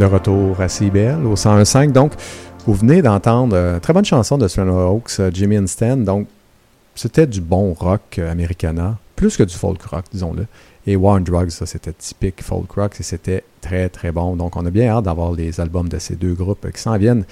[0.00, 1.92] de retour à CBL au 101.5.
[1.92, 2.12] Donc,
[2.66, 5.98] vous venez d'entendre euh, très bonne chanson de Stranger Oaks, euh, Jimmy and Stan.
[5.98, 6.26] Donc,
[6.94, 10.46] c'était du bon rock euh, americana, plus que du folk rock, disons-le.
[10.86, 14.36] Et War on Drugs, ça, c'était typique folk rock et c'était très, très bon.
[14.36, 17.24] Donc, on a bien hâte d'avoir les albums de ces deux groupes qui s'en viennent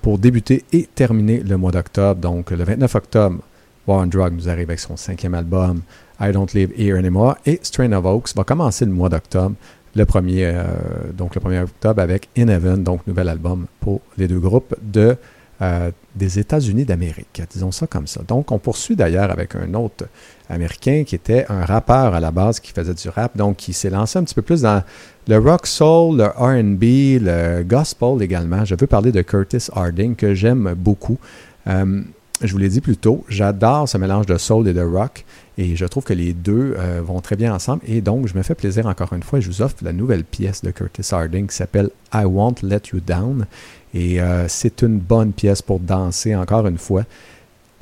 [0.00, 2.18] pour débuter et terminer le mois d'octobre.
[2.18, 3.38] Donc, le 29 octobre,
[3.86, 5.82] War on Drugs nous arrive avec son cinquième album,
[6.18, 7.36] I Don't Live Here Anymore.
[7.44, 9.54] Et Strain of Oaks va commencer le mois d'octobre,
[9.94, 10.64] le premier, euh,
[11.12, 15.16] donc le 1er octobre avec In Heaven, donc nouvel album pour les deux groupes de,
[15.62, 17.42] euh, des États-Unis d'Amérique.
[17.50, 18.22] Disons ça comme ça.
[18.26, 20.06] Donc, on poursuit d'ailleurs avec un autre
[20.48, 23.90] américain qui était un rappeur à la base qui faisait du rap, donc qui s'est
[23.90, 24.82] lancé un petit peu plus dans
[25.28, 28.64] le rock soul, le RB, le gospel également.
[28.64, 31.18] Je veux parler de Curtis Harding que j'aime beaucoup.
[31.66, 32.02] Euh,
[32.40, 35.26] je vous l'ai dit plus tôt, j'adore ce mélange de soul et de rock
[35.60, 38.42] et je trouve que les deux euh, vont très bien ensemble et donc je me
[38.42, 41.54] fais plaisir encore une fois je vous offre la nouvelle pièce de Curtis Harding qui
[41.54, 43.44] s'appelle I Won't Let You Down
[43.92, 47.04] et euh, c'est une bonne pièce pour danser encore une fois.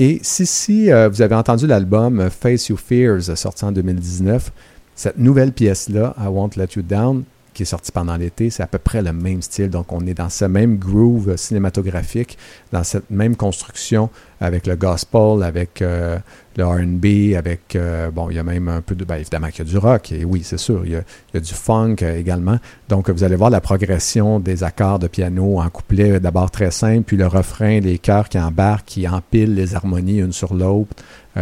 [0.00, 4.52] Et si, si euh, vous avez entendu l'album Face Your Fears sorti en 2019,
[4.94, 7.24] cette nouvelle pièce-là, I Won't Let You Down,
[7.58, 9.68] qui est sortie pendant l'été, c'est à peu près le même style.
[9.68, 12.38] Donc, on est dans ce même groove cinématographique,
[12.70, 16.20] dans cette même construction avec le gospel, avec euh,
[16.56, 17.74] le RB, avec.
[17.74, 19.04] euh, bon, il y a même un peu de.
[19.04, 20.82] Ben, évidemment qu'il y a du rock, et oui, c'est sûr.
[20.86, 20.96] Il y
[21.36, 22.60] a, du funk euh, également.
[22.88, 27.02] Donc, vous allez voir la progression des accords de piano en couplet, d'abord très simple,
[27.02, 30.94] puis le refrain, les chœurs qui embarquent, qui empilent les harmonies une sur l'autre,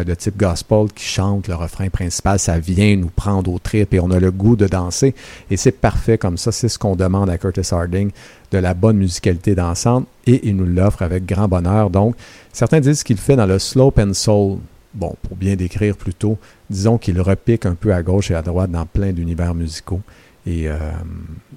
[0.05, 2.39] de type gospel, qui chantent le refrain principal.
[2.39, 5.15] Ça vient nous prendre au trip et on a le goût de danser.
[5.51, 6.53] Et c'est parfait comme ça.
[6.53, 8.11] C'est ce qu'on demande à Curtis Harding,
[8.51, 11.91] de la bonne musicalité dansante, et il nous l'offre avec grand bonheur.
[11.91, 12.17] Donc,
[12.53, 14.59] certains disent qu'il fait dans le slope and soul.
[14.95, 16.39] Bon, pour bien décrire plutôt,
[16.71, 20.01] disons qu'il repique un peu à gauche et à droite dans plein d'univers musicaux.
[20.47, 20.79] Et euh,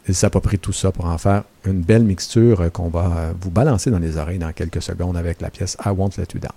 [0.07, 3.51] il s'approprie tout ça pour en faire une belle mixture euh, qu'on va euh, vous
[3.51, 6.51] balancer dans les oreilles dans quelques secondes avec la pièce I Won't Let You Down.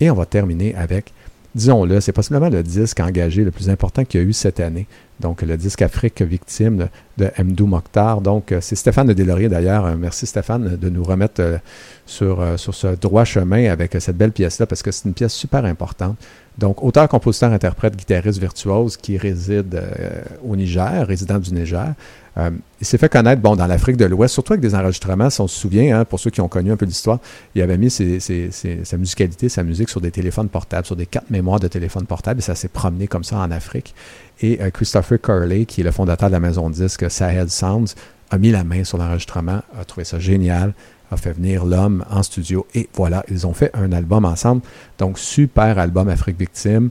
[0.00, 1.12] Et on va terminer avec,
[1.54, 4.86] disons-le, c'est possiblement le disque engagé le plus important qu'il y a eu cette année.
[5.20, 8.20] Donc, le disque Afrique victime de, Mdou Mokhtar.
[8.20, 9.86] Donc, euh, c'est Stéphane de Delaurier d'ailleurs.
[9.86, 11.58] Euh, Merci Stéphane de nous remettre euh,
[12.04, 16.16] sur, ce droit chemin avec cette belle pièce-là parce que c'est une pièce super importante.
[16.58, 21.92] Donc, auteur, compositeur, interprète, guitariste virtuose qui réside euh, au Niger, résident du Niger.
[22.38, 22.50] Euh,
[22.80, 25.58] il s'est fait connaître dans l'Afrique de l'Ouest, surtout avec des enregistrements, si on se
[25.58, 27.18] souvient, hein, pour ceux qui ont connu un peu l'histoire,
[27.54, 31.60] il avait mis sa musicalité, sa musique sur des téléphones portables, sur des cartes mémoire
[31.60, 33.94] de téléphones portables, et ça s'est promené comme ça en Afrique.
[34.40, 37.94] Et euh, Christopher Curley, qui est le fondateur de la maison de disques Sahel Sounds,
[38.30, 40.74] a mis la main sur l'enregistrement, a trouvé ça génial,
[41.10, 44.62] a fait venir l'homme en studio, et voilà, ils ont fait un album ensemble.
[44.98, 46.90] Donc, super album Afrique Victime.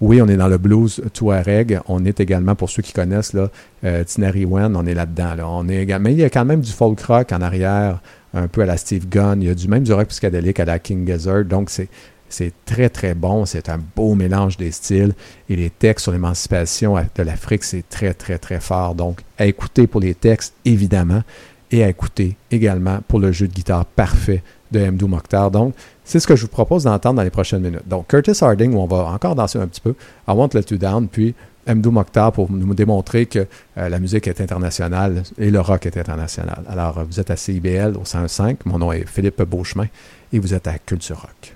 [0.00, 1.80] Oui, on est dans le blues Touareg.
[1.88, 3.48] On est également, pour ceux qui connaissent, là,
[3.84, 5.34] euh, Tinari Wen, on est là-dedans.
[5.34, 5.48] Là.
[5.48, 8.00] On est mais il y a quand même du folk rock en arrière,
[8.34, 9.40] un peu à la Steve Gunn.
[9.40, 11.46] Il y a du même du rock psychédélique à la King Gizzard.
[11.46, 11.88] Donc, c'est,
[12.28, 13.46] c'est très, très bon.
[13.46, 15.14] C'est un beau mélange des styles.
[15.48, 18.94] Et les textes sur l'émancipation de l'Afrique, c'est très, très, très fort.
[18.94, 21.22] Donc, à écouter pour les textes, évidemment,
[21.70, 25.50] et à écouter également pour le jeu de guitare parfait de Mdou Mokhtar.
[25.50, 27.86] Donc, c'est ce que je vous propose d'entendre dans les prochaines minutes.
[27.86, 29.94] Donc, Curtis Harding, où on va encore danser un petit peu,
[30.28, 31.34] I Want Let You Down, puis
[31.66, 33.46] Mdou Mokhtar pour nous démontrer que
[33.76, 36.62] euh, la musique est internationale et le rock est international.
[36.68, 38.64] Alors, vous êtes à CIBL au 105.
[38.66, 39.86] Mon nom est Philippe Beauchemin
[40.32, 41.55] et vous êtes à Culture Rock.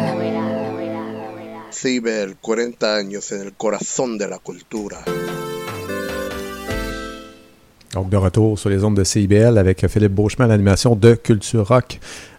[1.71, 4.99] CIBEL, 40 años en el corazón de la cultura.
[7.93, 11.69] Donc, de retour sur les ondes de CIBL avec Philippe Beauchemin à l'animation de Culture
[11.69, 11.99] Rock.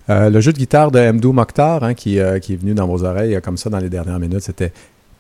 [0.10, 2.88] Euh, le jeu de guitare de Mdou Mokhtar, hein, qui, euh, qui est venu dans
[2.88, 4.74] vos oreilles euh, comme ça dans les dernières minutes, c'était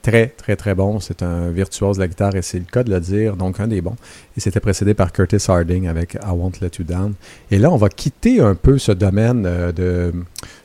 [0.04, 1.00] très, très, très bon.
[1.00, 3.68] C'est un virtuose de la guitare et c'est le cas de le dire, donc un
[3.68, 3.96] des bons.
[4.38, 7.14] Et c'était précédé par Curtis Harding avec I Won't Let You Down.
[7.50, 10.14] Et là, on va quitter un peu ce domaine euh, de,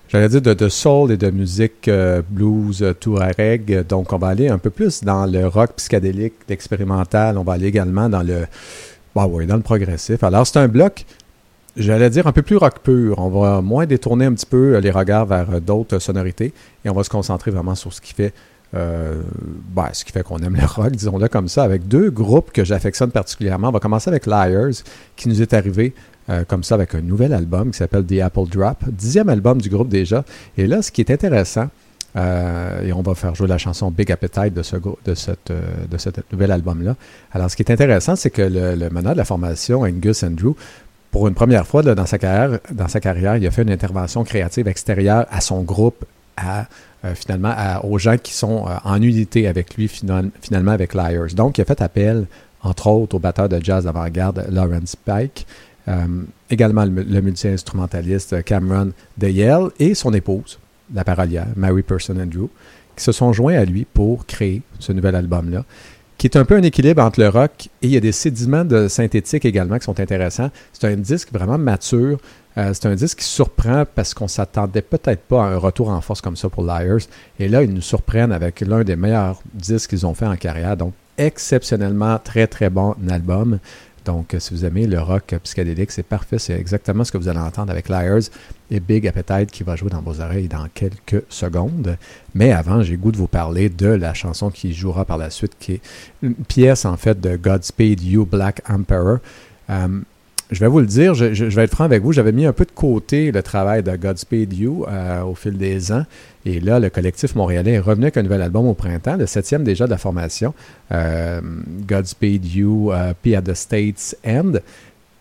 [0.08, 3.86] j'allais dire, de, soul et de musique euh, blues, euh, touareg.
[3.88, 7.38] Donc, on va aller un peu plus dans le rock psychédélique, l'expérimental.
[7.38, 8.46] On va aller également dans le,
[9.14, 10.22] bah ouais, dans le progressif.
[10.22, 11.06] Alors, c'est un bloc
[11.78, 13.18] j'allais dire un peu plus rock pur.
[13.18, 16.52] On va moins détourner un petit peu les regards vers euh, d'autres sonorités
[16.84, 18.34] et on va se concentrer vraiment sur ce qui fait,
[18.74, 19.22] euh,
[19.74, 22.64] ben, ce qui fait qu'on aime le rock, disons-le comme ça, avec deux groupes que
[22.64, 23.68] j'affectionne particulièrement.
[23.68, 24.82] On va commencer avec Liars,
[25.16, 25.94] qui nous est arrivé
[26.30, 29.70] euh, comme ça avec un nouvel album qui s'appelle The Apple Drop, dixième album du
[29.70, 30.24] groupe déjà.
[30.56, 31.68] Et là, ce qui est intéressant,
[32.16, 36.50] euh, et on va faire jouer la chanson Big Appetite de ce, de de nouvel
[36.50, 36.96] album-là.
[37.32, 40.54] Alors, ce qui est intéressant, c'est que le, le meneur de la formation, Angus Andrew,
[41.10, 44.24] pour une première fois dans, sa carrière, dans sa carrière, il a fait une intervention
[44.24, 46.04] créative extérieure à son groupe,
[46.40, 46.66] à,
[47.04, 47.54] euh, finalement
[47.84, 51.34] aux gens qui sont euh, en unité avec lui, final- finalement avec Liars.
[51.34, 52.26] Donc, il a fait appel,
[52.62, 55.46] entre autres, au batteur de jazz d'avant-garde Lawrence Pike,
[55.88, 56.06] euh,
[56.50, 60.58] également le, le multi-instrumentaliste Cameron Dayel et son épouse,
[60.94, 62.48] la parolière, Mary Person Andrew,
[62.96, 65.64] qui se sont joints à lui pour créer ce nouvel album-là
[66.18, 68.64] qui est un peu un équilibre entre le rock et il y a des sédiments
[68.64, 70.50] de synthétique également qui sont intéressants.
[70.72, 72.18] C'est un disque vraiment mature.
[72.58, 76.00] Euh, c'est un disque qui surprend parce qu'on s'attendait peut-être pas à un retour en
[76.00, 77.06] force comme ça pour Liars.
[77.38, 80.76] Et là, ils nous surprennent avec l'un des meilleurs disques qu'ils ont fait en carrière.
[80.76, 83.58] Donc, exceptionnellement très très bon album.
[84.04, 86.38] Donc, si vous aimez le rock psychédélique, c'est parfait.
[86.38, 88.22] C'est exactement ce que vous allez entendre avec Liars
[88.70, 91.96] et Big Appetite qui va jouer dans vos oreilles dans quelques secondes.
[92.34, 95.52] Mais avant, j'ai goût de vous parler de la chanson qui jouera par la suite,
[95.60, 95.80] qui est
[96.22, 99.18] une pièce en fait de Godspeed You Black Emperor.
[99.70, 100.00] Euh,
[100.50, 102.64] je vais vous le dire, je, vais être franc avec vous, j'avais mis un peu
[102.64, 106.04] de côté le travail de Godspeed You euh, au fil des ans.
[106.46, 109.84] Et là, le collectif montréalais revenu avec un nouvel album au printemps, le septième déjà
[109.84, 110.54] de la formation,
[110.92, 111.40] euh,
[111.86, 114.52] Godspeed You, euh, P at the States End.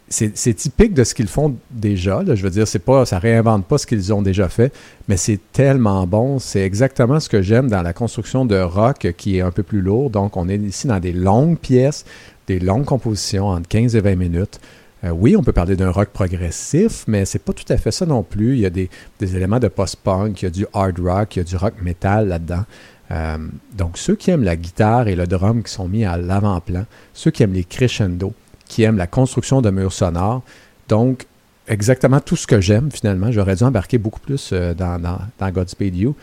[0.10, 2.24] C'est typique de ce qu'ils font déjà.
[2.26, 4.72] Je veux dire, c'est pas, ça réinvente pas ce qu'ils ont déjà fait,
[5.10, 6.40] mais c'est tellement bon.
[6.40, 9.82] C'est exactement ce que j'aime dans la construction de rock qui est un peu plus
[9.82, 10.10] lourd.
[10.10, 12.06] Donc, on est ici dans des longues pièces,
[12.48, 14.62] des longues compositions entre 15 et 20 minutes.
[15.03, 18.06] Euh, oui, on peut parler d'un rock progressif, mais c'est pas tout à fait ça
[18.06, 18.53] non plus.
[18.53, 18.90] Il y a des,
[19.22, 22.28] éléments de post-punk, il y a du hard rock, il y a du rock metal
[22.28, 22.64] là-dedans.
[23.11, 23.38] Euh,
[23.74, 27.32] donc, ceux qui aiment la guitare et le drum qui sont mis à l'avant-plan, ceux
[27.32, 28.34] qui aiment les crescendo,
[28.68, 30.41] qui aiment la construction de murs sonores,
[30.90, 31.26] donc
[31.68, 33.32] exactement tout ce que j'aime finalement.
[33.32, 36.15] J'aurais dû embarquer beaucoup plus euh, dans, Godspeed You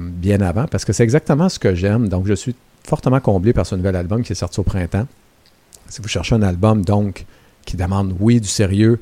[0.00, 2.08] bien avant, parce que c'est exactement ce que j'aime.
[2.08, 2.54] Donc, je suis
[2.84, 5.06] fortement comblé par ce nouvel album qui est sorti au printemps.
[5.88, 7.26] Si vous cherchez un album, donc,
[7.68, 9.00] qui demande, oui, du sérieux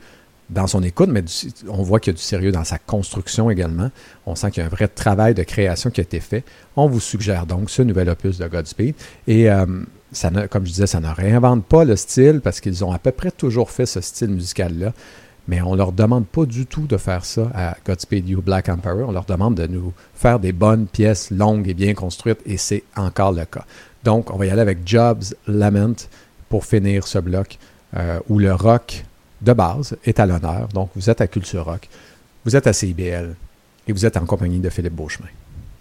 [0.50, 1.24] dans son écoute, mais
[1.68, 3.90] on voit qu'il y a du sérieux dans sa construction également.
[4.26, 6.44] On sent qu'il y a un vrai travail de création qui a été fait.
[6.76, 8.94] On vous suggère donc ce nouvel opus de Godspeed.
[9.26, 9.66] Et euh,
[10.12, 12.98] ça ne- comme je disais, ça ne réinvente pas le style parce qu'ils ont à
[12.98, 14.92] peu près toujours fait ce style musical-là.
[15.48, 19.08] Mais on leur demande pas du tout de faire ça à Godspeed You Black Emperor.
[19.08, 22.82] On leur demande de nous faire des bonnes pièces longues et bien construites, et c'est
[22.96, 23.64] encore le cas.
[24.04, 26.08] Donc, on va y aller avec Jobs Lament
[26.48, 27.58] pour finir ce bloc
[27.96, 29.04] euh, où le rock
[29.42, 30.68] de base est à l'honneur.
[30.68, 31.88] Donc, vous êtes à Culture Rock,
[32.44, 33.34] vous êtes à CIBL
[33.86, 35.28] et vous êtes en compagnie de Philippe Beauchemin.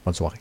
[0.04, 0.40] Bonne soirée.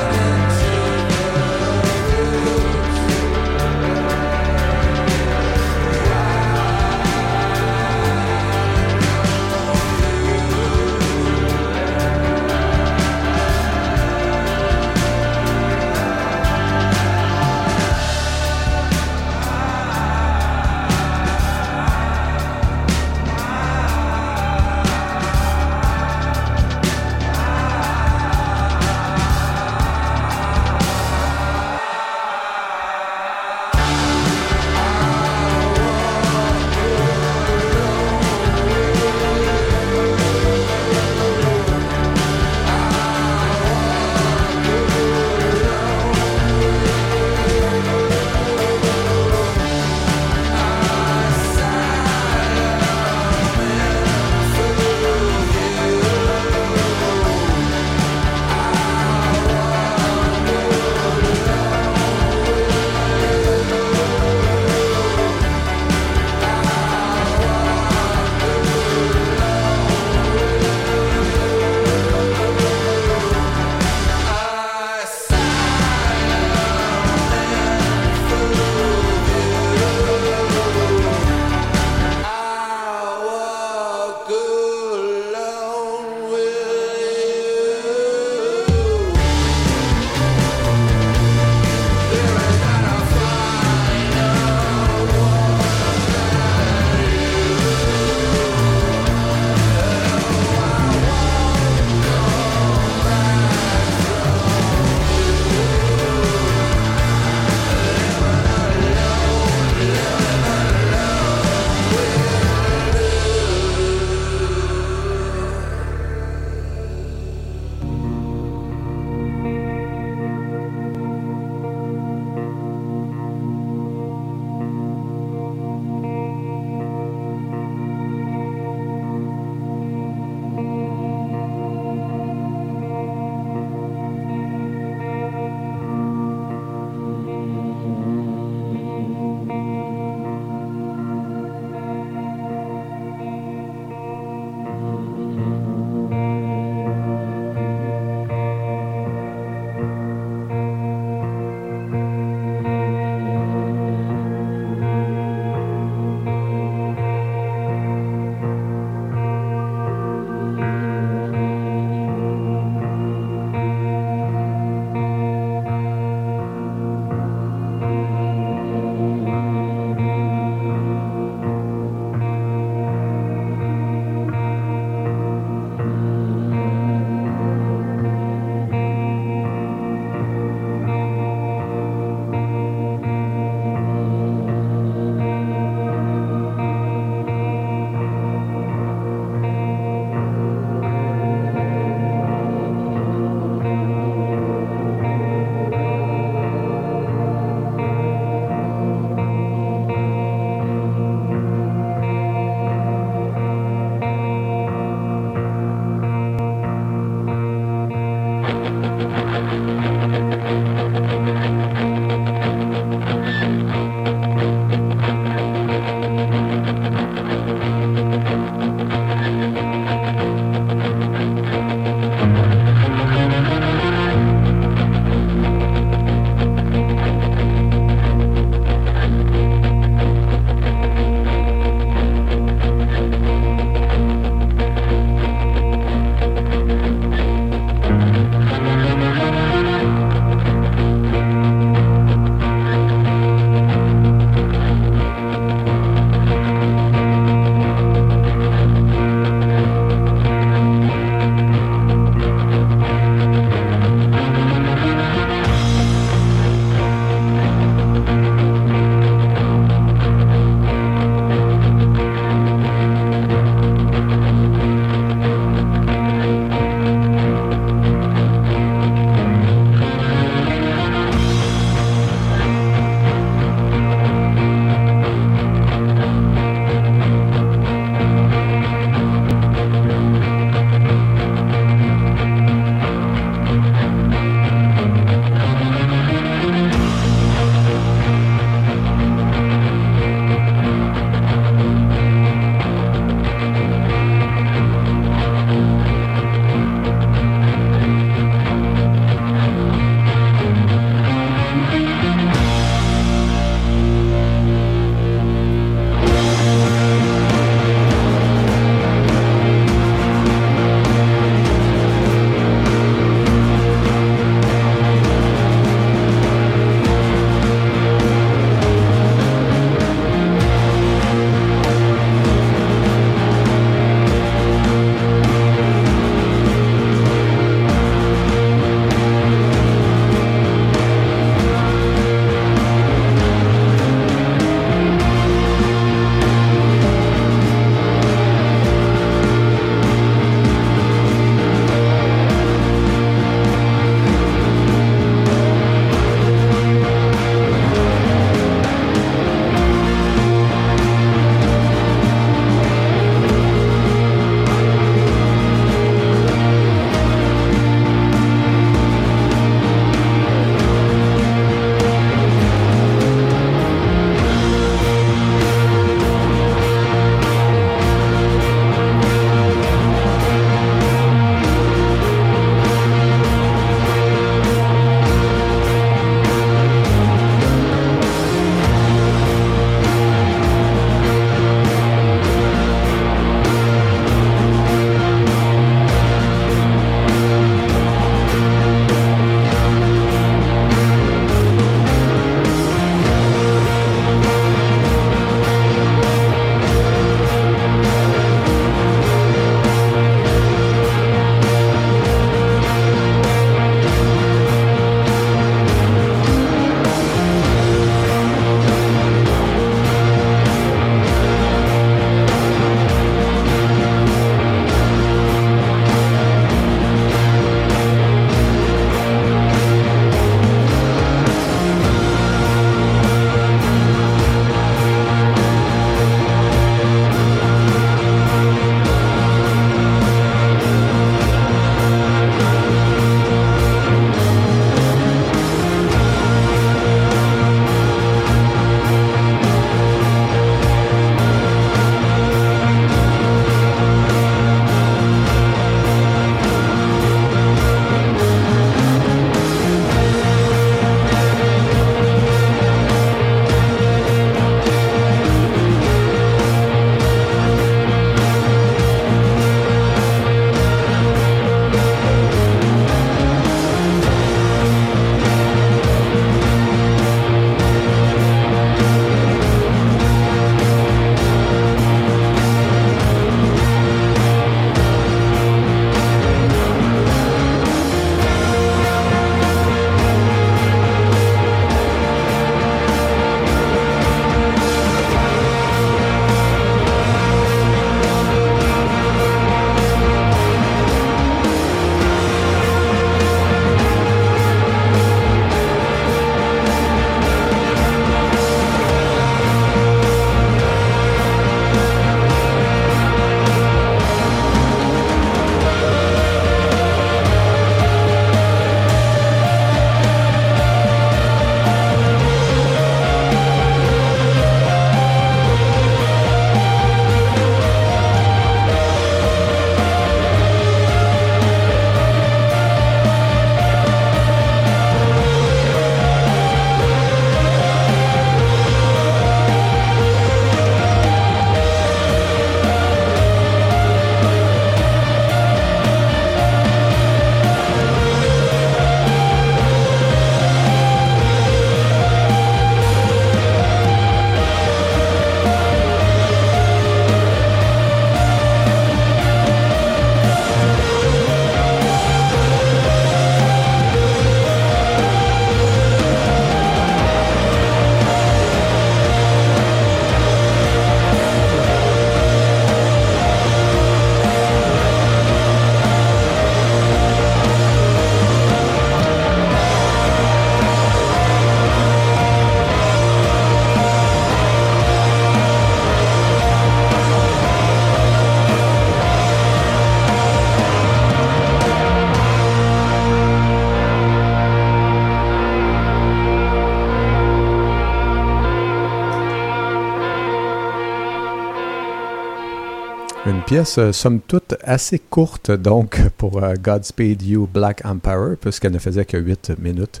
[593.46, 598.80] Pièce, euh, somme toute, assez courte, donc, pour euh, Godspeed You Black Emperor, puisqu'elle ne
[598.80, 600.00] faisait que 8 minutes.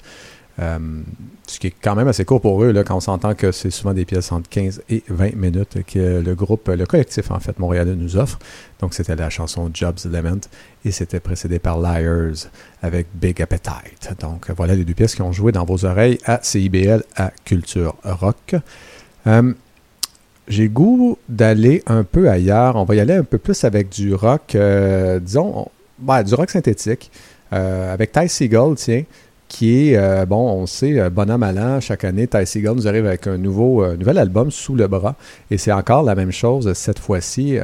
[0.58, 0.78] Euh,
[1.46, 3.70] ce qui est quand même assez court pour eux, là, quand on s'entend que c'est
[3.70, 7.60] souvent des pièces entre 15 et 20 minutes que le groupe, le collectif, en fait,
[7.60, 8.40] montréalais nous offre.
[8.80, 10.48] Donc, c'était la chanson Jobs Lament
[10.84, 12.48] et c'était précédé par Liars
[12.82, 14.10] avec Big Appetite.
[14.18, 17.94] Donc, voilà les deux pièces qui ont joué dans vos oreilles à CIBL à Culture
[18.02, 18.56] Rock.
[19.28, 19.52] Euh,
[20.48, 22.76] j'ai goût d'aller un peu ailleurs.
[22.76, 25.66] On va y aller un peu plus avec du rock, euh, disons,
[25.98, 27.10] du rock synthétique,
[27.52, 29.02] euh, avec Ty Seagull, tiens,
[29.48, 32.88] qui est, euh, bon, on sait, bon an, mal an, chaque année, Ty Seagull nous
[32.88, 35.16] arrive avec un nouveau, nouvel album sous le bras.
[35.50, 37.58] Et c'est encore la même chose cette fois-ci.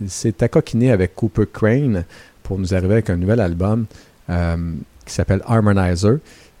[0.00, 2.04] Il s'est accoquiné avec Cooper Crane
[2.42, 3.86] pour nous arriver avec un nouvel album
[4.28, 6.18] qui s'appelle Harmonizer.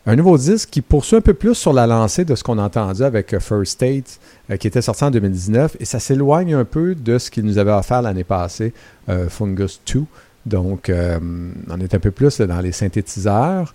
[0.08, 2.62] Un nouveau disque qui poursuit un peu plus sur la lancée de ce qu'on a
[2.62, 4.20] entendu avec euh, First State,
[4.50, 7.58] euh, qui était sorti en 2019, et ça s'éloigne un peu de ce qu'il nous
[7.58, 8.72] avait offert l'année passée,
[9.08, 10.04] euh, Fungus 2.
[10.46, 13.74] Donc, on est un peu plus dans les synthétiseurs,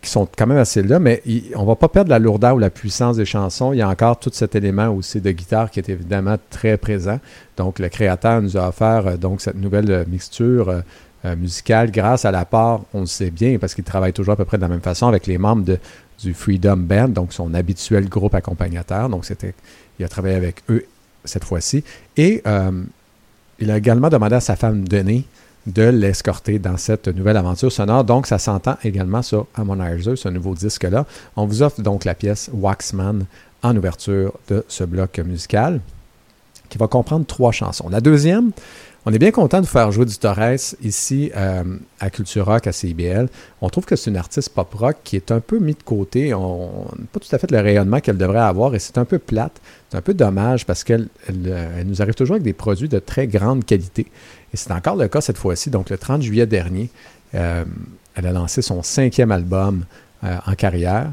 [0.00, 2.58] qui sont quand même assez là, mais il- on va pas perdre la lourdeur ou
[2.58, 3.74] la puissance des chansons.
[3.74, 7.20] Il y a encore tout cet élément aussi de guitare qui est évidemment très présent.
[7.58, 10.82] Donc, le créateur nous a offert donc cette nouvelle mixture
[11.24, 14.44] euh, musicale grâce à l'apport, on le sait bien, parce qu'il travaille toujours à peu
[14.44, 15.78] près de la même façon avec les membres de,
[16.22, 19.08] du Freedom Band, donc son habituel groupe accompagnateur.
[19.08, 19.54] Donc, c'était,
[19.98, 20.84] il a travaillé avec eux
[21.24, 21.84] cette fois-ci.
[22.16, 22.70] Et euh,
[23.58, 25.26] il a également demandé à sa femme Denis
[25.66, 28.04] de l'escorter dans cette nouvelle aventure sonore.
[28.04, 31.04] Donc, ça s'entend également sur Harmonizer, ce nouveau disque-là.
[31.36, 33.26] On vous offre donc la pièce Waxman
[33.62, 35.80] en ouverture de ce bloc musical
[36.68, 37.88] qui va comprendre trois chansons.
[37.88, 38.52] La deuxième,
[39.06, 41.62] on est bien content de faire jouer du Torres ici euh,
[42.00, 43.28] à Culture Rock, à CIBL.
[43.60, 46.34] On trouve que c'est une artiste pop-rock qui est un peu mis de côté.
[46.34, 49.18] On n'a pas tout à fait le rayonnement qu'elle devrait avoir et c'est un peu
[49.18, 49.60] plate.
[49.88, 52.98] C'est un peu dommage parce qu'elle elle, euh, nous arrive toujours avec des produits de
[52.98, 54.06] très grande qualité.
[54.52, 55.70] Et c'est encore le cas cette fois-ci.
[55.70, 56.90] Donc, le 30 juillet dernier,
[57.34, 57.64] euh,
[58.16, 59.84] elle a lancé son cinquième album
[60.22, 61.12] en carrière.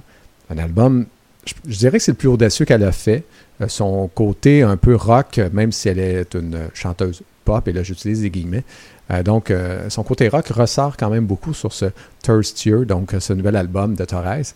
[0.49, 1.05] Un album,
[1.45, 3.23] je, je dirais que c'est le plus audacieux qu'elle a fait.
[3.67, 8.21] Son côté un peu rock, même si elle est une chanteuse pop, et là j'utilise
[8.21, 8.63] des guillemets.
[9.11, 11.85] Euh, donc, euh, son côté rock ressort quand même beaucoup sur ce
[12.21, 14.53] Thirstier, donc euh, ce nouvel album de Torres.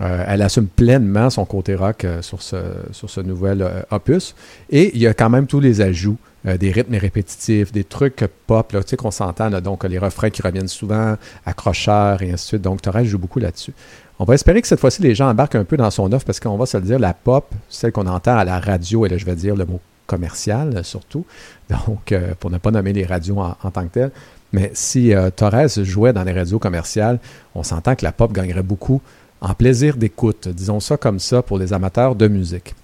[0.00, 4.34] Elle assume pleinement son côté rock sur, ce, nouvel opus.
[4.68, 8.72] Et il y a quand même tous les ajouts, des rythmes répétitifs, des trucs pop,
[8.72, 12.62] tu sais, qu'on s'entend, donc les refrains qui reviennent souvent, accrocheurs et ainsi de suite.
[12.62, 13.74] Donc, Torres joue beaucoup là-dessus.
[14.18, 16.40] On va espérer que cette fois-ci, les gens embarquent un peu dans son offre parce
[16.40, 19.18] qu'on va se le dire, la pop, celle qu'on entend à la radio, et là,
[19.18, 19.80] je vais dire le mot
[20.14, 21.24] commercial euh, surtout,
[21.70, 24.12] donc euh, pour ne pas nommer les radios en, en tant que telles.
[24.52, 27.18] Mais si euh, Torres jouait dans les radios commerciales,
[27.54, 29.00] on s'entend que la pop gagnerait beaucoup
[29.40, 32.74] en plaisir d'écoute, disons ça comme ça, pour les amateurs de musique.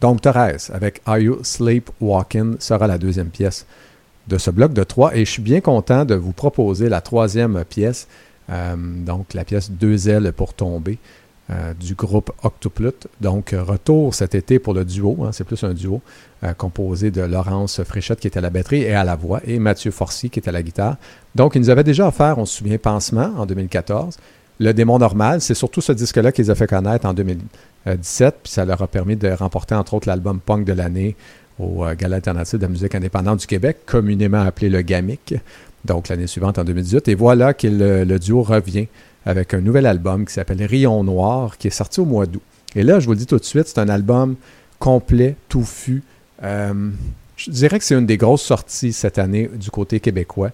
[0.00, 3.66] Donc Torres, avec Are You Sleepwalking, sera la deuxième pièce
[4.26, 5.14] de ce bloc de trois.
[5.14, 8.08] Et je suis bien content de vous proposer la troisième pièce,
[8.50, 10.98] euh, donc la pièce Deux ailes pour tomber
[11.50, 13.08] euh, du groupe Octoplut.
[13.22, 16.02] Donc euh, retour cet été pour le duo, hein, c'est plus un duo,
[16.44, 19.58] euh, composé de Laurence Fréchette qui était à la batterie et à la voix, et
[19.58, 20.96] Mathieu Forcy qui était à la guitare.
[21.34, 24.18] Donc ils nous avaient déjà offert, on se souvient, Pansement en 2014.
[24.58, 28.52] Le démon normal, c'est surtout ce disque-là qui les a fait connaître en 2017, puis
[28.52, 31.16] ça leur a permis de remporter entre autres l'album punk de l'année
[31.58, 35.36] au Gala alternatif de la musique indépendante du Québec, communément appelé le GAMIC,
[35.86, 37.08] donc l'année suivante en 2018.
[37.08, 38.88] Et voilà que le duo revient
[39.28, 42.40] avec un nouvel album qui s'appelle Rion Noir, qui est sorti au mois d'août.
[42.74, 44.36] Et là, je vous le dis tout de suite, c'est un album
[44.78, 46.02] complet, touffu.
[46.42, 46.90] Euh,
[47.36, 50.50] je dirais que c'est une des grosses sorties cette année du côté québécois.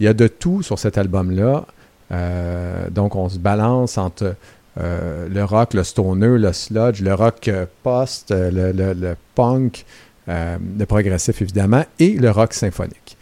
[0.00, 1.66] Il y a de tout sur cet album-là.
[2.10, 4.34] Euh, donc, on se balance entre
[4.80, 7.48] euh, le rock, le stoner, le sludge, le rock
[7.84, 9.84] post, le, le- punk,
[10.26, 13.15] le progressif évidemment, et le rock symphonique.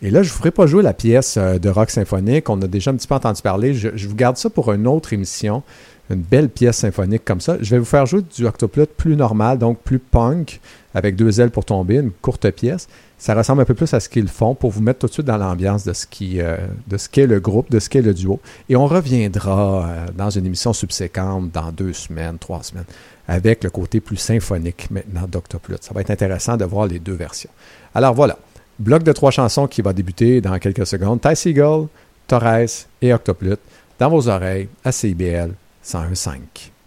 [0.00, 2.48] Et là, je ne vous ferai pas jouer la pièce euh, de rock symphonique.
[2.48, 3.74] On a déjà un petit peu entendu parler.
[3.74, 5.62] Je, vous garde ça pour une autre émission.
[6.10, 7.56] Une belle pièce symphonique comme ça.
[7.60, 10.60] Je vais vous faire jouer du Octoplut plus normal, donc plus punk,
[10.94, 12.88] avec deux ailes pour tomber, une courte pièce.
[13.18, 15.26] Ça ressemble un peu plus à ce qu'ils font pour vous mettre tout de suite
[15.26, 16.56] dans l'ambiance de ce qui, euh,
[16.86, 18.40] de ce qu'est le groupe, de ce qu'est le duo.
[18.68, 22.84] Et on reviendra euh, dans une émission subséquente dans deux semaines, trois semaines,
[23.26, 25.78] avec le côté plus symphonique maintenant d'Octoplut.
[25.80, 27.50] Ça va être intéressant de voir les deux versions.
[27.94, 28.38] Alors voilà,
[28.78, 31.20] bloc de trois chansons qui va débuter dans quelques secondes.
[31.20, 31.88] Ty Seagull,
[32.26, 33.58] Torres et Octoplut
[33.98, 35.52] dans vos oreilles à CIBL
[35.84, 36.77] 101.5.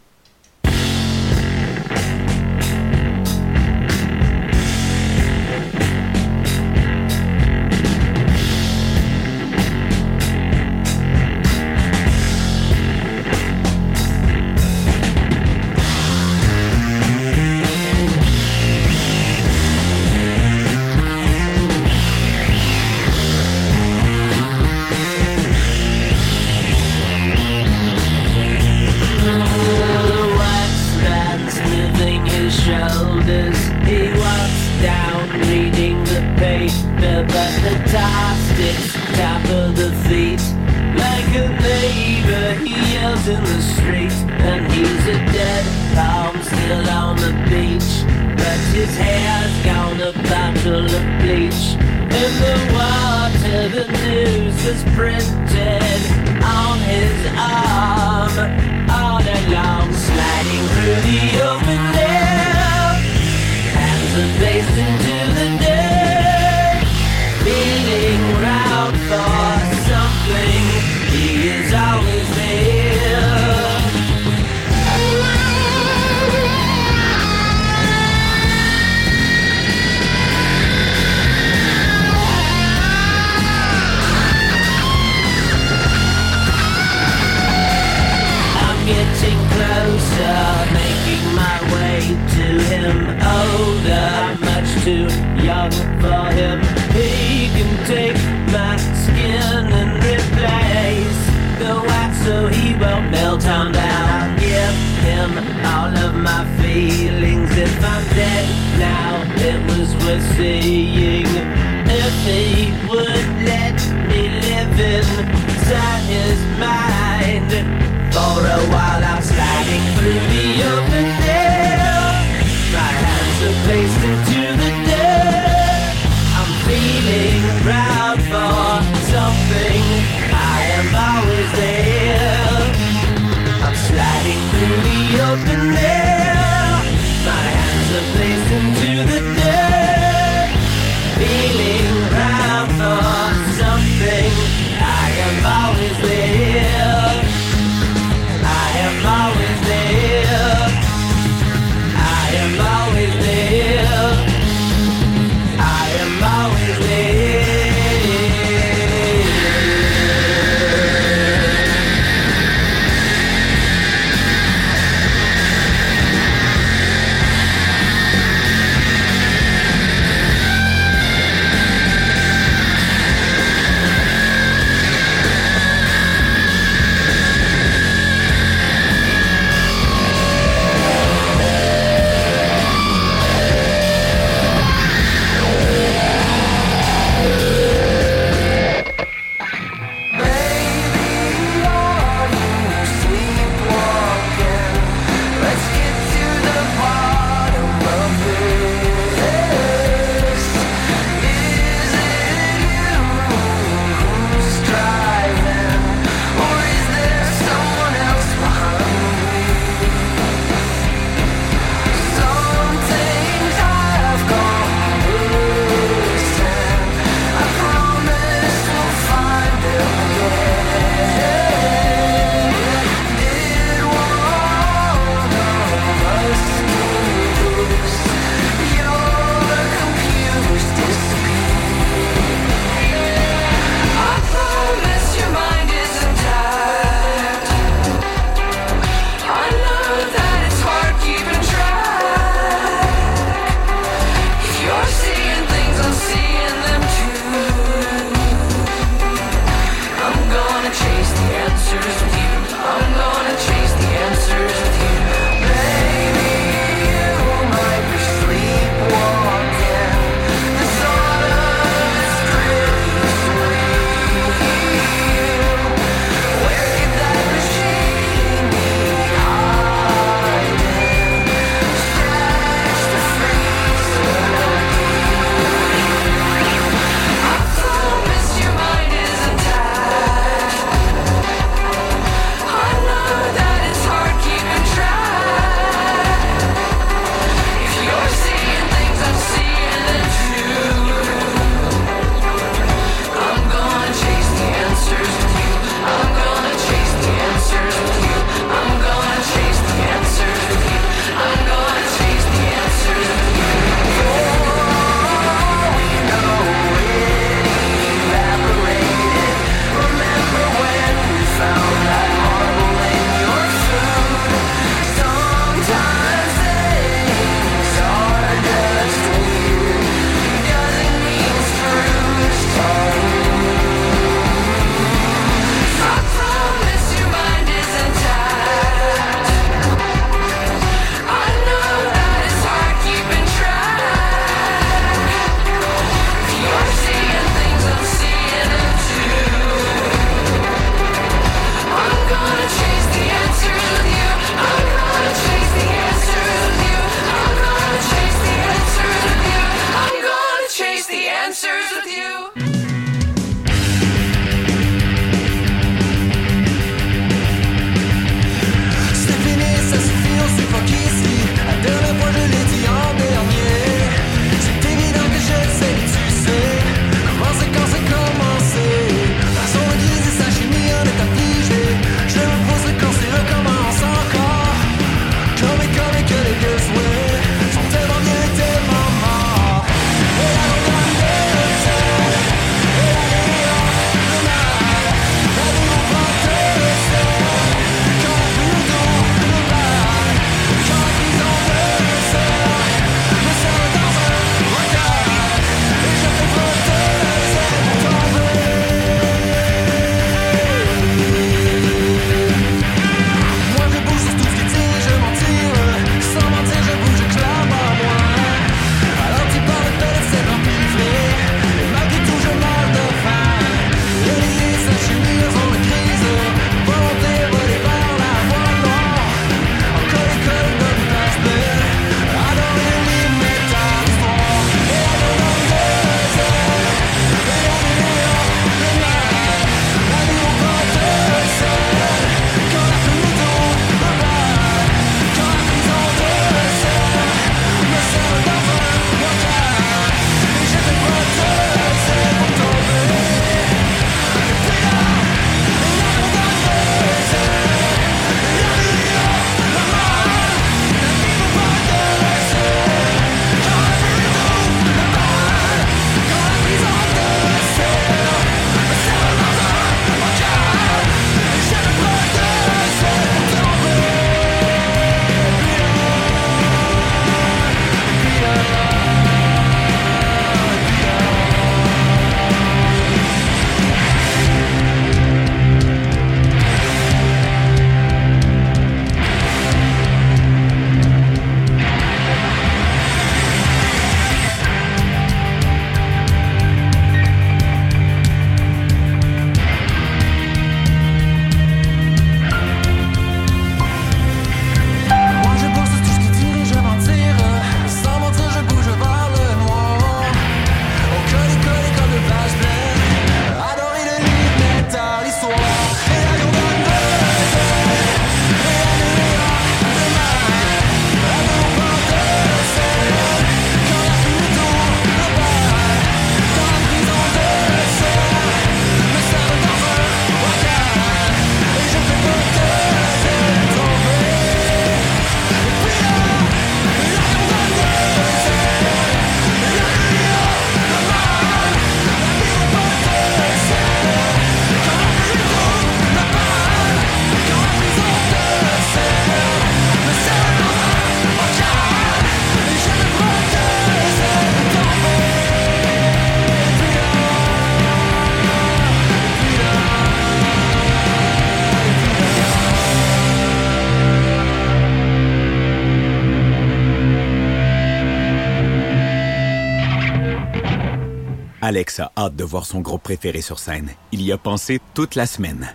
[561.51, 563.71] Alex a hâte de voir son groupe préféré sur scène.
[563.91, 565.53] Il y a pensé toute la semaine.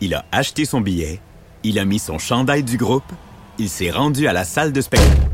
[0.00, 1.20] Il a acheté son billet,
[1.62, 3.12] il a mis son chandail du groupe,
[3.56, 5.30] il s'est rendu à la salle de spectacle.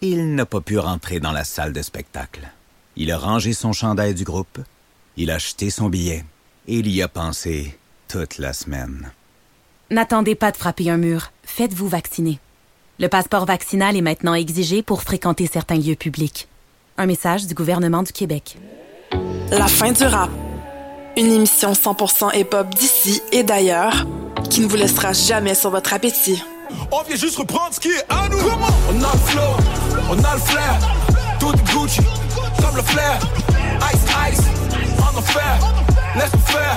[0.00, 2.48] Il n'a pas pu rentrer dans la salle de spectacle.
[2.96, 4.58] Il a rangé son chandail du groupe,
[5.16, 6.24] il a acheté son billet
[6.66, 7.78] et il y a pensé
[8.08, 9.12] toute la semaine.
[9.90, 11.30] N'attendez pas de frapper un mur.
[11.44, 12.40] Faites-vous vacciner.
[12.98, 16.48] Le passeport vaccinal est maintenant exigé pour fréquenter certains lieux publics.
[16.96, 18.56] Un message du gouvernement du Québec.
[19.50, 20.30] La fin du rap.
[21.16, 24.06] Une émission 100% hip-hop d'ici et d'ailleurs
[24.48, 26.40] qui ne vous laissera jamais sur votre appétit.
[26.92, 28.38] On vient juste reprendre ce qui est à nous.
[28.38, 29.40] On a le flow,
[30.10, 30.78] on a le flair.
[31.40, 32.00] Tout est Gucci,
[32.62, 33.18] comme le flair.
[33.92, 34.40] Ice, ice,
[35.00, 35.58] enfer.
[36.14, 36.76] Laisse-nous faire,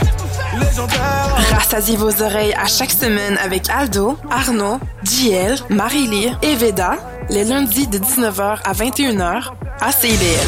[0.60, 1.36] légendaire.
[1.52, 6.98] Rassasiez vos oreilles à chaque semaine avec Aldo, Arnaud, JL, Marie-Lee et Veda,
[7.30, 9.52] les lundis de 19h à 21h
[9.82, 10.48] à CIBL.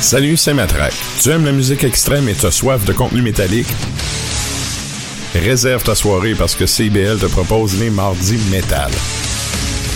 [0.00, 0.94] Salut, c'est Matraque.
[1.20, 3.68] Tu aimes la musique extrême et tu as soif de contenu métallique?
[5.34, 8.90] Réserve ta soirée parce que CBL te propose les mardis métal.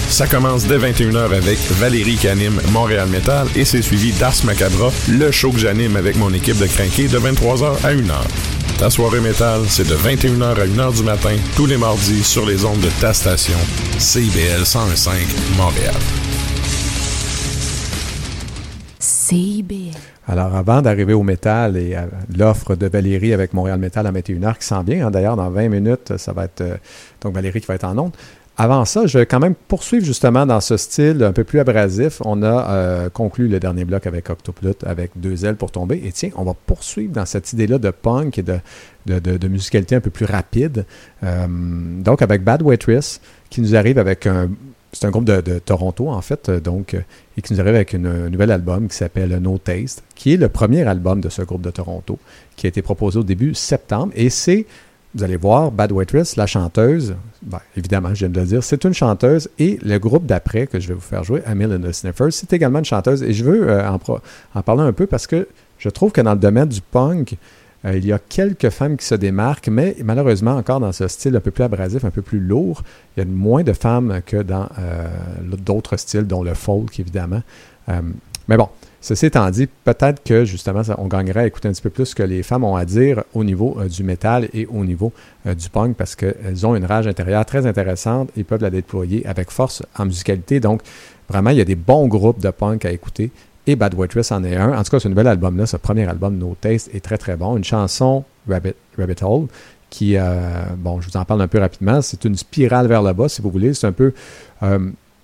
[0.08, 4.92] Ça commence dès 21h avec Valérie qui anime Montréal Metal et c'est suivi d'Ars Macabra,
[5.08, 8.65] le show que j'anime avec mon équipe de crinqués de 23h à 1h.
[8.78, 12.62] Ta soirée métal, c'est de 21h à 1h du matin, tous les mardis sur les
[12.66, 13.56] ondes de ta station,
[13.98, 15.12] CIBL 101.5
[15.56, 15.94] Montréal.
[18.98, 19.96] CIBL.
[20.28, 24.58] Alors, avant d'arriver au métal et à l'offre de Valérie avec Montréal Métal à 21h
[24.58, 26.76] qui s'en vient, hein, d'ailleurs, dans 20 minutes, ça va être euh,
[27.22, 28.12] donc Valérie qui va être en onde.
[28.58, 32.22] Avant ça, je vais quand même poursuivre justement dans ce style un peu plus abrasif.
[32.24, 36.00] On a euh, conclu le dernier bloc avec Octoplot, avec deux ailes pour tomber.
[36.04, 38.58] Et tiens, on va poursuivre dans cette idée-là de punk et de,
[39.04, 40.86] de, de- musicalité un peu plus rapide.
[41.22, 43.20] Euh, donc avec Bad Waitress,
[43.50, 44.48] qui nous arrive avec un...
[44.92, 46.94] C'est un groupe de, Toronto, en fait, euh, donc,
[47.36, 50.48] et qui nous arrive avec un nouvel album qui s'appelle No Taste, qui est le
[50.48, 52.18] premier album de ce groupe de Toronto,
[52.56, 54.14] qui a été proposé au début septembre.
[54.16, 54.64] Et c'est
[55.16, 58.84] vous allez voir, Bad Waitress, la chanteuse, ben, évidemment, je viens de le dire, c'est
[58.84, 61.92] une chanteuse et le groupe d'après que je vais vous faire jouer, Amil and the
[61.92, 65.48] Sniffers, c'est également une chanteuse et je veux euh, en, parler un peu parce que
[65.78, 67.36] je trouve que dans le domaine du punk,
[67.86, 71.34] euh, il y a quelques femmes qui se démarquent, mais malheureusement encore dans ce style
[71.34, 72.82] un peu plus abrasif, un peu plus lourd,
[73.16, 75.08] il y a moins de femmes que dans euh,
[75.58, 77.42] d'autres styles, dont le folk évidemment.
[78.48, 78.68] Mais bon,
[79.06, 82.14] ceci étant dit, peut-être que justement, on gagnerait à écouter un petit peu plus ce
[82.16, 85.12] que les femmes ont à dire au niveau euh, du métal et au niveau
[85.46, 89.24] euh, du punk parce qu'elles ont une rage intérieure très intéressante et peuvent la déployer
[89.24, 90.58] avec force en musicalité.
[90.58, 90.82] Donc,
[91.28, 93.30] vraiment, il y a des bons groupes de punk à écouter
[93.68, 94.76] et Bad Waitress en est un.
[94.76, 97.56] En tout cas, ce nouvel album-là, ce premier album, No Taste, est très très bon.
[97.56, 99.46] Une chanson, Rabbit, Rabbit Hole,
[99.88, 102.02] qui, euh, bon, je vous en parle un peu rapidement.
[102.02, 103.72] C'est une spirale vers le bas, si vous voulez.
[103.72, 104.12] C'est un peu.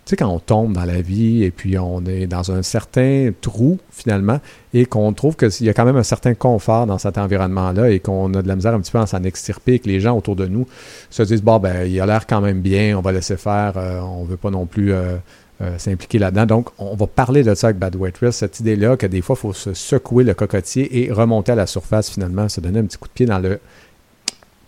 [0.04, 3.30] Tu sais, quand on tombe dans la vie et puis on est dans un certain
[3.40, 4.40] trou, finalement,
[4.74, 8.00] et qu'on trouve qu'il y a quand même un certain confort dans cet environnement-là et
[8.00, 10.16] qu'on a de la misère un petit peu à s'en extirper et que les gens
[10.16, 10.66] autour de nous
[11.10, 14.00] se disent, bon, ben, il a l'air quand même bien, on va laisser faire, euh,
[14.00, 15.16] on veut pas non plus euh,
[15.60, 16.46] euh, s'impliquer là-dedans.
[16.46, 19.42] Donc, on va parler de ça avec Bad Waitress, cette idée-là que des fois, il
[19.42, 22.98] faut se secouer le cocotier et remonter à la surface, finalement, se donner un petit
[22.98, 23.60] coup de pied dans le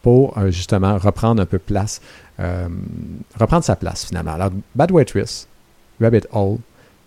[0.04, 2.02] pour euh, justement reprendre un peu place,
[2.38, 2.68] euh,
[3.40, 4.32] reprendre sa place finalement.
[4.34, 5.48] Alors, Bad Waitress,
[5.98, 6.58] Rabbit Hole,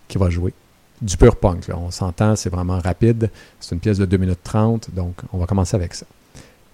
[0.08, 0.52] qui va jouer
[1.00, 1.70] du pur punk.
[1.72, 3.30] On s'entend, c'est vraiment rapide.
[3.60, 6.06] C'est une pièce de 2 minutes 30, donc on va commencer avec ça.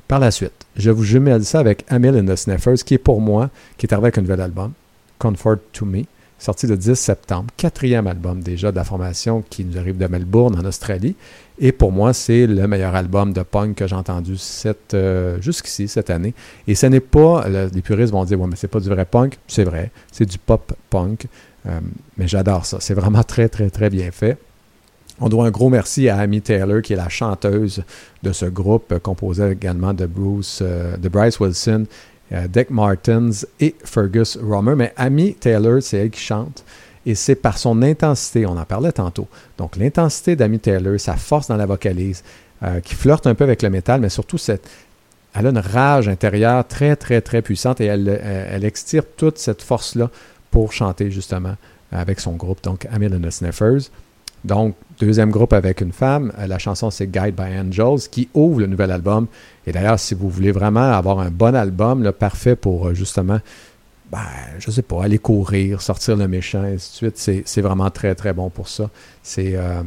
[0.09, 3.21] Par la suite, je vous jumelle ça avec Amil and the Sniffers, qui est pour
[3.21, 4.73] moi, qui est arrivé avec un nouvel album,
[5.19, 6.05] Comfort to Me,
[6.45, 10.59] sorti le 10 septembre, quatrième album déjà de la formation qui nous arrive de Melbourne
[10.61, 11.16] en Australie.
[11.59, 14.37] Et pour moi, c'est le meilleur album de punk que j'ai entendu
[14.95, 16.35] euh, jusqu'ici cette année.
[16.66, 19.05] Et ce n'est pas, le- les puristes vont dire, ouais, mais c'est pas du vrai
[19.05, 19.39] punk.
[19.47, 21.27] C'est vrai, c'est du pop punk.
[21.66, 21.81] Euh,
[22.19, 22.77] mais j'adore ça.
[22.81, 24.37] C'est vraiment très, très, très bien fait.
[25.21, 27.83] On doit un gros merci à Amy Taylor, qui est la chanteuse
[28.23, 31.87] de ce groupe, euh, composé également de Bruce, de Bryce Wilson,
[32.35, 33.31] euh, Dick Martins
[33.61, 34.74] et Fergus Romer.
[34.74, 36.65] Mais Amy Taylor, c'est elle qui chante.
[37.06, 39.28] Et c'est par son intensité, on en parlait tantôt.
[39.59, 42.24] Donc l'intensité d'Amy Taylor, sa force dans la vocalise,
[42.62, 44.39] euh, qui flirte un peu avec le métal, mais surtout
[45.35, 49.39] elle a une rage intérieure très, très, très puissante et elle, elle, elle extire toute
[49.39, 50.11] cette force-là
[50.51, 51.56] pour chanter justement
[51.93, 53.90] avec son groupe, donc Amil and the Sniffers.
[54.45, 56.33] Donc, deuxième groupe avec une femme.
[56.39, 59.27] Euh, La chanson, c'est Guide by Angels, qui ouvre le nouvel album.
[59.66, 63.41] Et d'ailleurs, si vous voulez vraiment avoir un bon album, là, parfait pour euh, justement,
[64.12, 64.19] ben,
[64.59, 68.15] je sais pas, aller courir, sortir le méchant, et ainsi de suite, c'est, vraiment très,
[68.15, 68.91] très bon pour ça.
[69.23, 69.83] C'est euh,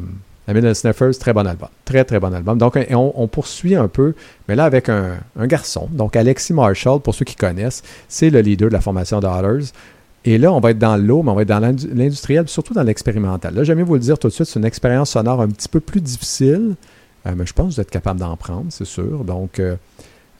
[0.47, 1.69] the Sniffers, très bon album.
[1.85, 2.57] Très, très bon album.
[2.57, 4.15] Donc, on, poursuit un peu,
[4.47, 5.87] mais là, avec un, garçon.
[5.91, 9.71] Donc, Alexis Marshall, pour ceux qui connaissent, c'est le leader de la formation Daughters.
[10.29, 12.73] Et là, on va être dans l'eau, mais on va être dans l'indu- l'industriel, surtout
[12.73, 13.55] dans l'expérimental.
[13.55, 15.69] Là, j'aime mieux vous le dire tout de suite, c'est une expérience sonore un petit
[15.69, 16.75] peu plus difficile,
[17.25, 19.23] euh, mais je pense que vous êtes capable d'en prendre, c'est sûr.
[19.23, 19.77] Donc, euh,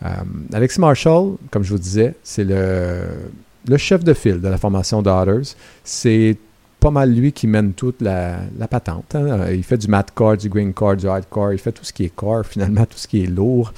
[0.04, 0.10] euh,
[0.52, 5.56] Alexis Marshall, comme je vous disais, c'est le, chef de file de la formation Daughters.
[5.86, 6.36] C'est
[6.82, 8.40] pas mal lui qui mène toute la,
[8.70, 9.16] patente.
[9.16, 9.46] hein.
[9.54, 11.54] Il fait du mathcore, du greencore, du hardcore.
[11.54, 13.72] Il fait tout ce qui est core, finalement, tout ce qui est lourd.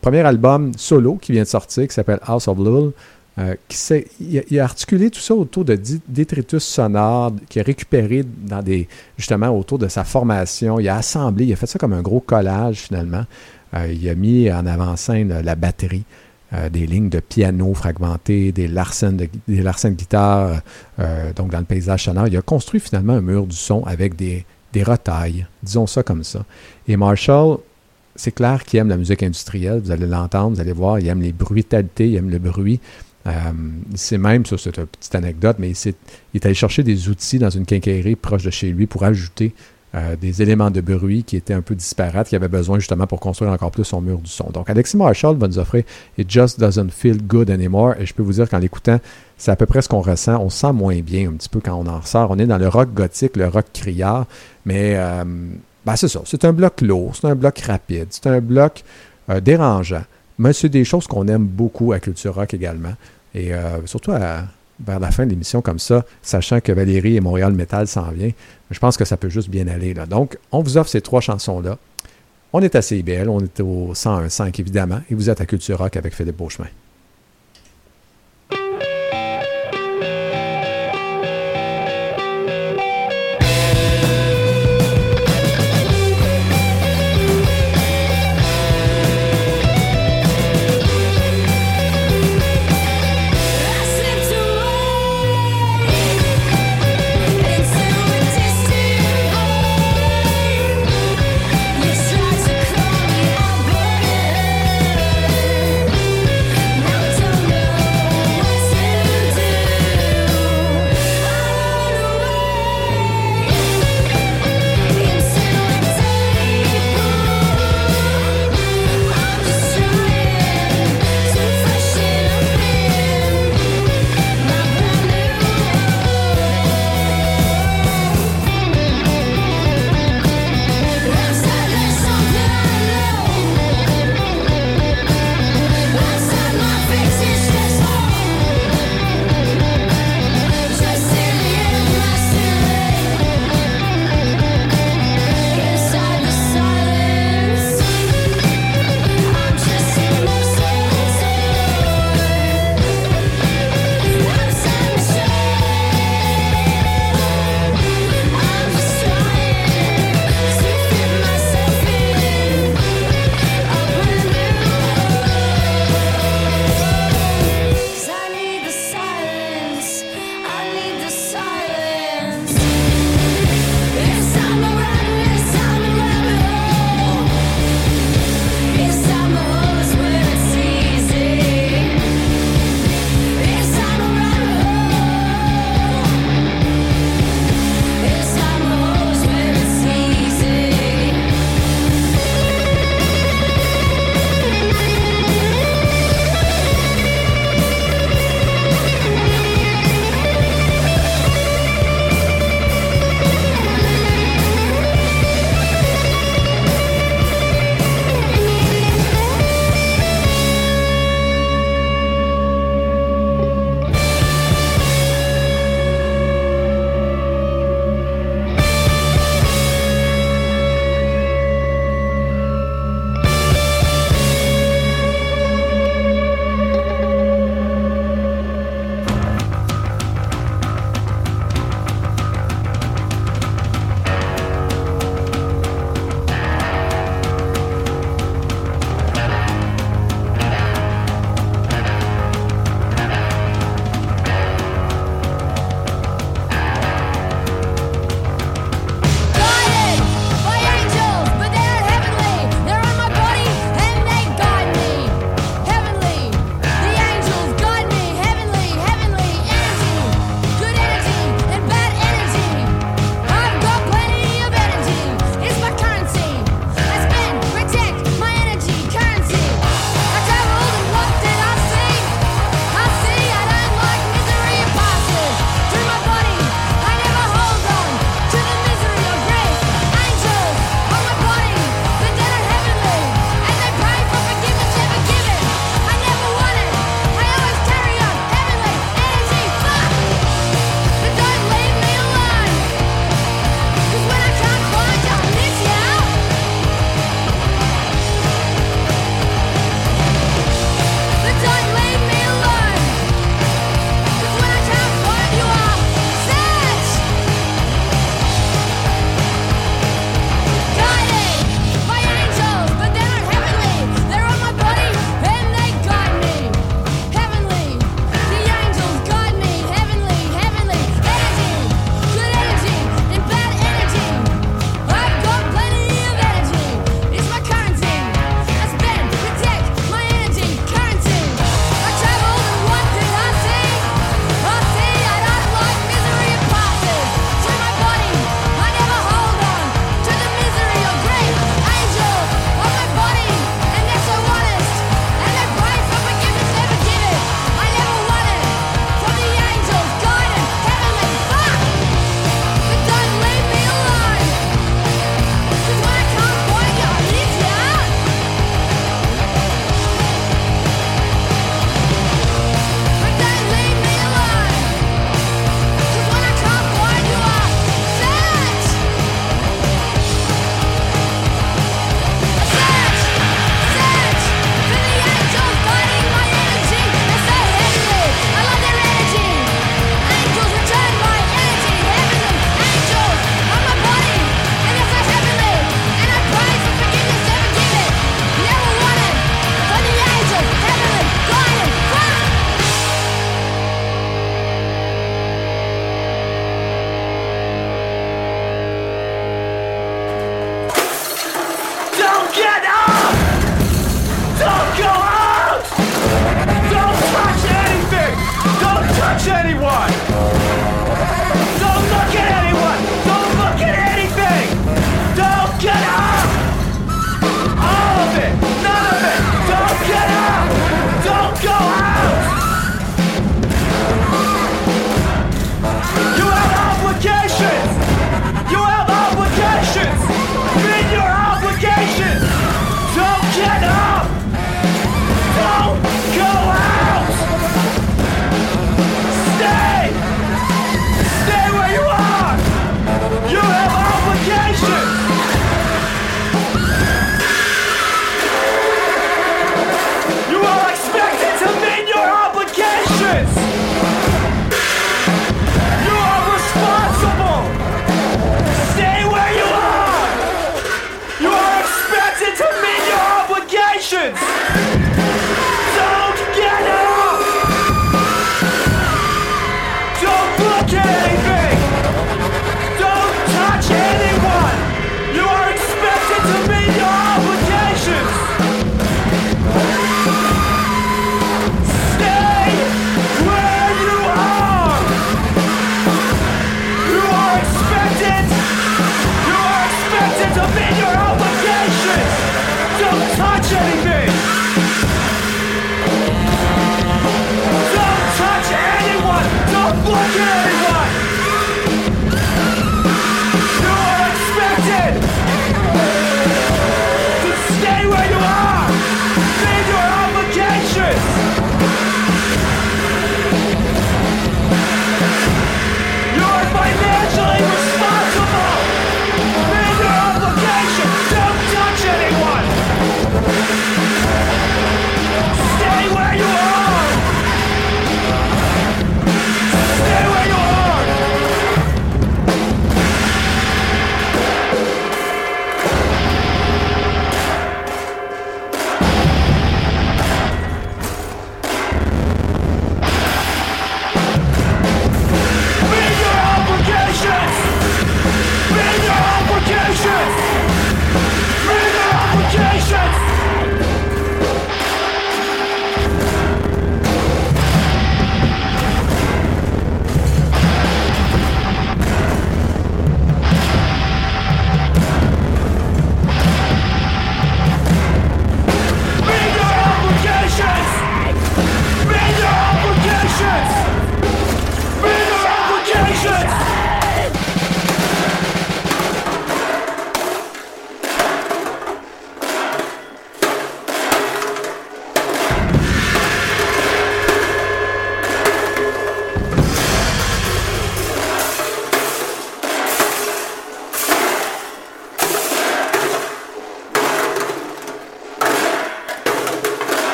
[0.00, 2.90] Premier album solo qui vient de sortir, qui s'appelle House of Lul.
[3.36, 3.76] Euh, qui
[4.20, 8.62] il, a, il a articulé tout ça autour de détritus sonores qu'il a récupéré dans
[8.62, 8.86] des
[9.18, 10.78] justement autour de sa formation.
[10.78, 13.24] Il a assemblé, il a fait ça comme un gros collage finalement.
[13.74, 16.04] Euh, il a mis en avant-scène euh, la batterie,
[16.52, 20.60] euh, des lignes de piano fragmentées, des larcènes de, des larcènes de guitare,
[21.00, 22.28] euh, donc dans le paysage sonore.
[22.28, 24.84] Il a construit finalement un mur du son avec des, des
[25.60, 26.44] disons ça comme ça.
[26.86, 27.58] Et Marshall,
[28.14, 31.20] c'est clair qu'il aime la musique industrielle, vous allez l'entendre, vous allez voir, il aime
[31.20, 32.78] les brutalités, il aime le bruit.
[33.26, 33.30] Euh,
[33.94, 35.94] c'est même, ça c'est une petite anecdote, mais il,
[36.34, 39.54] est allé chercher des outils dans une quincaillerie proche de chez lui pour ajouter
[39.94, 43.20] euh, des éléments de bruit qui étaient un peu disparates, qu'il avait besoin justement pour
[43.20, 44.50] construire encore plus son mur du son.
[44.50, 45.84] Donc Alexis Marshall va nous offrir
[46.18, 48.98] It Just Doesn't Feel Good Anymore, et je peux vous dire qu'en l'écoutant,
[49.38, 50.38] c'est à peu près ce qu'on ressent.
[50.42, 52.30] On se sent moins bien un petit peu quand on en ressort.
[52.30, 54.26] On est dans le rock gothique, le rock criard,
[54.66, 55.24] mais euh,
[55.86, 56.20] ben, c'est ça.
[56.24, 58.82] C'est un bloc lourd, c'est un bloc rapide, c'est un bloc
[59.42, 60.02] dérangeant.
[60.38, 62.94] Mais c'est des choses qu'on aime beaucoup à Culture Rock également.
[63.34, 67.52] Et euh, surtout vers la fin de l'émission comme ça, sachant que Valérie et Montréal
[67.52, 68.30] Metal s'en vient.
[68.70, 69.94] Je pense que ça peut juste bien aller.
[69.94, 70.06] Là.
[70.06, 71.78] Donc, on vous offre ces trois chansons-là.
[72.52, 75.96] On est à CIBL, on est au 101.5 évidemment, et vous êtes à Culture Rock
[75.96, 76.68] avec Philippe Beauchemin.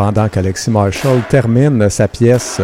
[0.00, 2.62] Pendant qu'Alexis Marshall termine sa pièce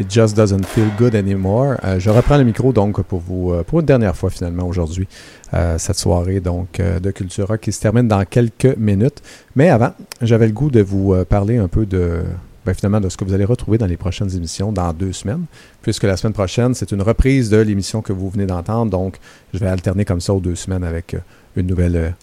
[0.00, 3.62] It Just Doesn't Feel Good Anymore, euh, je reprends le micro donc pour vous, euh,
[3.62, 5.06] pour une dernière fois finalement aujourd'hui,
[5.54, 9.22] euh, cette soirée donc de Cultura qui se termine dans quelques minutes.
[9.54, 9.92] Mais avant,
[10.22, 12.24] j'avais le goût de vous parler un peu de,
[12.66, 15.44] ben, finalement de ce que vous allez retrouver dans les prochaines émissions dans deux semaines,
[15.82, 19.18] puisque la semaine prochaine, c'est une reprise de l'émission que vous venez d'entendre, donc
[19.54, 21.14] je vais alterner comme ça aux deux semaines avec
[21.54, 22.16] une nouvelle,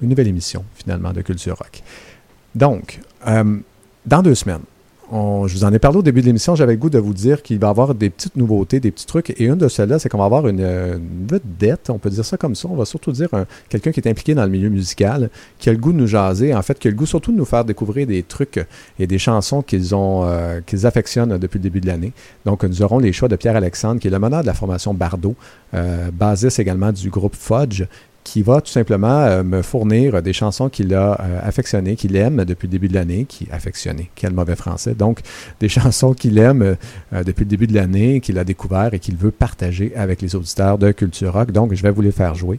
[0.00, 1.82] une nouvelle émission finalement de Culture Rock.
[2.54, 3.00] Donc,
[4.06, 4.60] dans deux semaines,
[5.12, 7.42] je vous en ai parlé au début de l'émission, j'avais le goût de vous dire
[7.42, 9.30] qu'il va y avoir des petites nouveautés, des petits trucs.
[9.30, 10.66] Et une de celles-là, c'est qu'on va avoir une,
[11.30, 12.68] vedette, on peut dire ça comme ça.
[12.70, 15.72] On va surtout dire un- quelqu'un qui est impliqué dans le milieu musical, qui a
[15.72, 17.64] le goût de nous jaser, en fait, qui a le goût surtout de nous faire
[17.64, 18.64] découvrir des trucs
[18.98, 22.12] et des chansons qu'ils ont, euh, qu'ils affectionnent depuis le début de l'année.
[22.44, 25.36] Donc, nous aurons les choix de Pierre-Alexandre, qui est le meneur de la formation Bardot,
[25.74, 26.10] euh,
[26.58, 27.84] également du groupe Fudge,
[28.24, 32.44] qui va tout simplement euh, me fournir des chansons qu'il a euh, affectionnées, qu'il aime
[32.44, 34.94] depuis le début de l'année, qui affectionné, quel mauvais français.
[34.94, 35.20] Donc,
[35.60, 36.76] des chansons qu'il aime
[37.12, 40.34] euh, depuis le début de l'année, qu'il a découvert et qu'il veut partager avec les
[40.34, 41.52] auditeurs de Culture Rock.
[41.52, 42.58] Donc, je vais vous les faire jouer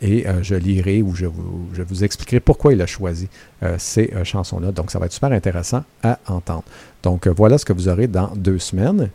[0.00, 3.28] et je lirai ou je vous, expliquerai pourquoi il a choisi
[3.78, 4.72] ces chansons-là.
[4.72, 6.64] Donc, ça va être super intéressant à entendre.
[7.04, 9.10] Donc, voilà ce que vous aurez dans deux semaines.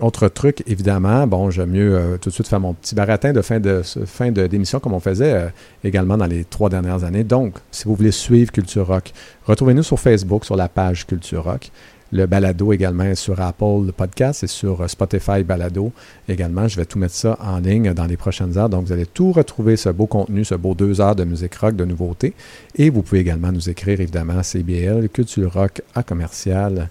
[0.00, 3.42] Autre truc, évidemment, bon, j'aime mieux euh, tout de suite faire mon petit baratin de
[3.42, 5.48] fin de fin de d'émission comme on faisait euh,
[5.84, 7.24] également dans les trois dernières années.
[7.24, 9.12] Donc, si vous voulez suivre Culture Rock,
[9.44, 11.70] retrouvez-nous sur Facebook, sur la page Culture Rock.
[12.12, 15.92] Le balado également est sur Apple Podcast et sur euh, Spotify Balado
[16.28, 16.66] également.
[16.66, 18.68] Je vais tout mettre ça en ligne dans les prochaines heures.
[18.68, 21.76] Donc, vous allez tout retrouver, ce beau contenu, ce beau deux heures de musique rock,
[21.76, 22.34] de nouveautés.
[22.74, 26.88] Et vous pouvez également nous écrire, évidemment, à CBL, Culture Rock à commercial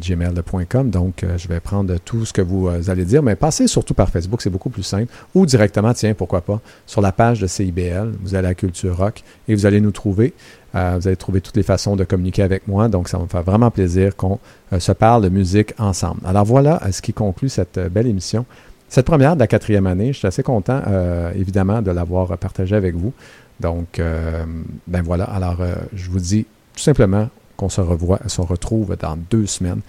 [0.00, 0.90] gmail.com.
[0.90, 3.94] Donc, euh, je vais prendre tout ce que vous euh, allez dire, mais passez surtout
[3.94, 5.12] par Facebook, c'est beaucoup plus simple.
[5.34, 9.22] Ou directement, tiens, pourquoi pas, sur la page de CIBL, vous allez à Culture Rock
[9.48, 10.34] et vous allez nous trouver.
[10.74, 12.88] Euh, vous allez trouver toutes les façons de communiquer avec moi.
[12.88, 14.38] Donc, ça va me faire vraiment plaisir qu'on
[14.72, 16.20] euh, se parle de musique ensemble.
[16.24, 18.46] Alors voilà euh, ce qui conclut cette euh, belle émission.
[18.88, 22.76] Cette première de la quatrième année, je suis assez content, euh, évidemment, de l'avoir partagée
[22.76, 23.14] avec vous.
[23.58, 24.44] Donc, euh,
[24.86, 25.24] ben voilà.
[25.24, 27.28] Alors, euh, je vous dis tout simplement
[27.62, 29.82] qu'on se revoit, se retrouve dans deux semaines.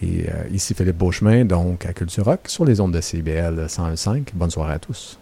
[0.00, 4.28] Et euh, ici Philippe Beauchemin, donc à Culture Rock, sur les ondes de CBL 101.5.
[4.32, 5.18] Bonne soirée à tous.